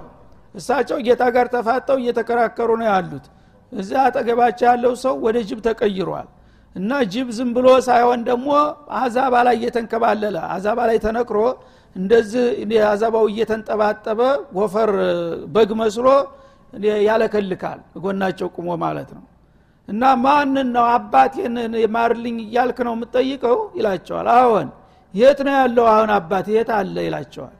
እሳቸው 0.54 0.98
ጌታ 1.06 1.22
ጋር 1.34 1.46
ተፋጠው 1.54 1.96
እየተከራከሩ 2.02 2.70
ነው 2.80 2.86
ያሉት። 2.92 3.24
እዚያ 3.72 4.00
አጠገባቸው 4.08 4.66
ያለው 4.70 4.92
ሰው 5.04 5.14
ወደ 5.26 5.36
ጅብ 5.48 5.60
ተቀይሯል። 5.66 6.28
እና 6.76 6.90
ጅብ 7.12 7.28
ዝም 7.36 7.50
ብሎ 7.56 7.66
ሳይሆን 7.86 8.20
ደግሞ 8.28 8.48
አዛባ 9.00 9.34
ላይ 9.46 9.54
እየተንከባለለ 9.58 10.36
አዛባ 10.54 10.78
ላይ 10.90 10.96
ተነክሮ 11.04 11.38
እንደዚህ 11.96 12.44
አዛባው 12.88 13.26
እየተንጠባጠበ 13.32 14.20
ወፈር 14.58 14.90
በግ 15.54 15.70
መስሎ 15.80 16.06
ያለከልካል 17.08 17.80
ጎናቸው 18.04 18.48
ቁሞ 18.56 18.68
ማለት 18.84 19.10
ነው። 19.16 19.24
እና 19.88 20.02
ማንን 20.24 20.68
ነው 20.76 20.84
አባቴን 20.94 21.56
ማርልኝ 21.96 22.36
እያልክ 22.44 22.78
ነው 22.86 22.94
የምጠይቀው 22.96 23.58
ይላቸዋል። 23.78 24.28
አሁን 24.36 24.68
የት 25.14 25.38
ነው 25.46 25.54
ያለው? 25.60 25.86
አሁን 25.94 26.10
አባት 26.16 26.46
የት 26.54 26.70
አለ? 26.78 26.96
ይላቸዋል። 27.08 27.56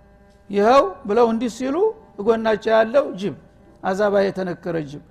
ይኸው 0.51 0.83
ብለው 1.09 1.27
እንዲህ 1.33 1.51
ሲሉ 1.59 1.77
እጎናቸው 2.21 2.71
ያለው 2.77 3.05
ጅብ 3.21 3.37
አዛባ 3.83 4.15
የተነከረ 4.25 4.77
ጅብ። 4.91 5.03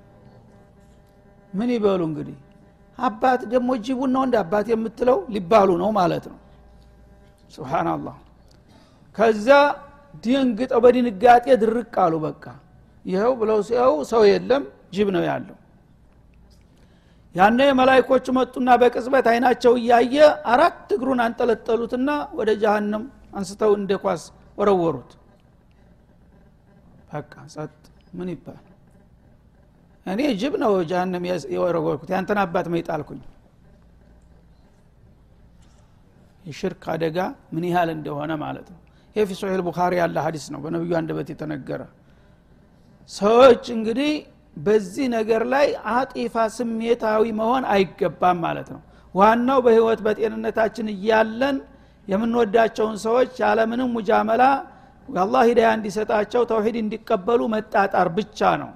ምን 1.54 1.70
ይበሉ 1.76 2.02
እንግዲህ? 2.10 2.38
አባት 2.98 3.42
ደግሞ 3.54 3.70
ጅቡን 3.86 4.12
ነው 4.16 4.22
እንደ 4.28 4.36
አባት 4.44 4.66
የምትለው? 4.74 5.18
ሊባሉ 5.34 5.70
ነው 5.82 5.90
ማለት 6.00 6.26
ነው። 6.32 6.40
ስብናላህ 7.50 8.16
ከዛ 9.16 9.48
ድንግጠው 10.24 10.80
በድንጋጤ 10.84 11.46
ድርቅ 11.62 11.94
አሉ 12.04 12.14
በቃ 12.26 12.44
ይኸው 13.06 13.34
ብለው 13.40 13.60
ሲያው 13.68 13.94
ሰው 14.12 14.22
የለም 14.30 14.64
ጅብ 14.96 15.08
ነው 15.16 15.24
ያለው። 15.30 15.58
ያነ 17.36 17.60
መላይኮቹ 17.80 18.26
መጡና 18.38 18.70
በቅጽበት 18.82 19.26
አይናቸው 19.32 19.74
እያየ 19.80 20.16
አራት 20.54 20.90
እግሩን 20.96 21.22
አንጠለጠሉትና 21.26 22.10
ወደ 22.40 22.50
ጃሃንም 22.64 23.04
አንስተው 23.36 23.72
እንደ 23.80 23.94
ኳስ 24.04 24.24
ወረወሩት። 24.60 25.12
በቃ 27.12 27.34
ጸጥ 27.54 27.74
ምን 28.18 28.30
ይባል 28.34 28.62
እኔ 30.06 30.22
ጅብ 30.40 30.54
ነው 30.64 30.72
ጃሃንም 30.90 31.24
የወረወርኩት። 31.56 32.10
ያንተን 32.16 32.40
አባት 32.44 32.68
መይጣልኩኝ 32.74 33.22
የሽርክ 36.46 36.86
አደጋ 36.94 37.18
ምን 37.54 37.66
ያህል 37.70 37.90
እንደሆነ 37.96 38.32
ማለት 38.42 38.68
ነው። 38.74 38.80
ይህ 39.16 39.26
ፊ 39.30 39.36
ሶሒል 39.40 39.62
ቡኻሪ 39.68 39.94
ያለ 40.02 40.18
ሀዲስ 40.26 40.46
ነው። 40.54 40.60
በነቢዩ 40.64 40.94
አንደበት 41.00 41.28
የተነገረ 41.34 41.82
ሰዎች 43.10 43.64
እንግዲህ 43.76 44.12
በዚህ 44.58 45.06
ነገር 45.16 45.42
ላይ 45.54 45.68
አጢፋ 45.94 46.36
ስሜታዊ 46.58 47.24
መሆን 47.40 47.64
አይገባም 47.74 48.38
ማለት 48.46 48.68
ነው። 48.76 48.82
ዋናው 49.16 49.60
በህይወት 49.66 50.00
በጤንነታችን 50.06 50.88
እያለን 50.94 51.58
የምንወዳቸውን 52.08 52.96
ሰዎች 53.06 53.32
ያለምንም 53.44 53.90
ሙጃመላ 53.96 54.44
አላህ 55.10 55.42
ሂዳያ 55.50 55.70
እንዲሰጣቸው 55.78 56.42
ተውሂድ 56.52 56.76
እንዲቀበሉ 56.82 57.42
መጣጣር 57.54 58.08
ብቻ 58.18 58.40
ነው። 58.62 58.72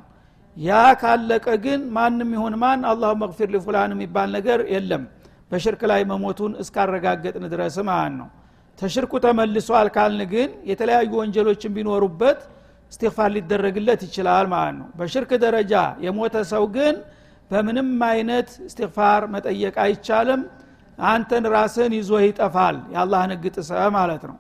ያ 0.57 0.71
ካለቀ 1.01 1.47
ግን 1.65 1.81
ማንም 1.95 2.29
ይሁን 2.35 2.53
ማን 2.61 2.81
አላሁ 2.91 3.11
መግፊር 3.23 3.49
ሊፉላን 3.55 3.91
የሚባል 3.95 4.29
ነገር 4.37 4.59
የለም። 4.73 5.03
በሽርክ 5.51 5.81
ላይ 5.91 6.01
መሞቱን 6.11 6.53
እስካረጋገጥን 6.63 7.45
ድረስ 7.53 7.75
ማለት 7.89 8.15
ነው። 8.21 8.29
ተሽርኩ 8.77 9.13
ተመልሷል 9.25 9.87
ካልን 9.95 10.21
ግን 10.33 10.49
የተለያዩ 10.71 11.11
ወንጀሎችን 11.21 11.71
ቢኖሩበት 11.77 12.39
እስትግፋር 12.91 13.29
ሊደረግለት 13.35 14.01
ይችላል 14.07 14.45
ማለት 14.53 14.75
ነው። 14.79 14.87
በሽርክ 14.99 15.31
ደረጃ 15.43 15.73
የሞተ 16.05 16.35
ሰው 16.51 16.63
ግን 16.75 16.95
በምንም 17.51 17.89
አይነት 18.09 18.49
እስትግፋር 18.67 19.21
መጠየቅ 19.33 19.75
አይቻልም። 19.83 20.41
አንተን 21.07 21.45
ራስህን 21.53 21.93
ይዞ 21.97 22.11
ይጠፋል። 22.23 22.77
የአላህን 22.93 23.31
ህግ 23.35 23.45
ጥሰ 23.57 23.69
ማለት 23.97 24.23
ነው። 24.29 24.37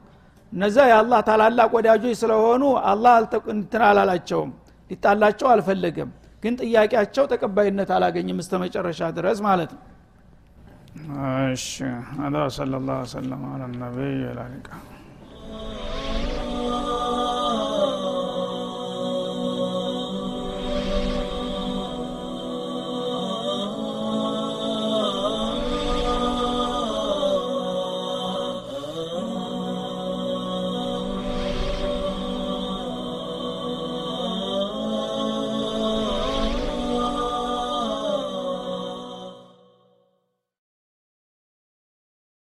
እነዛ 0.51 0.77
የአላህ 0.89 1.19
ታላላቅ 1.27 1.69
ወዳጆች 1.77 2.15
ስለሆኑ 2.21 2.63
አላህ 2.91 3.15
እንትን 3.55 3.83
አላላቸውም። 3.89 4.51
ሊጣላቸው 4.89 5.47
አልፈለገም። 5.53 6.09
ግን 6.43 6.53
ጥያቄያቸው 6.61 7.23
ተቀባይነት 7.31 7.89
አላገኝም 7.95 8.39
እስተ 8.43 8.53
መጨረሻ 8.63 9.09
ድረስ 9.17 9.39
ማለት 9.47 9.71
ነው። 9.75 9.83
እሺ። 11.53 11.67
ሰለ 12.57 12.73
ላሁ 12.87 13.01
ሰለም 13.11 13.41
አላ 13.49 13.63
ነቢይ 13.77 14.15
ወላሊቃ 14.27 14.69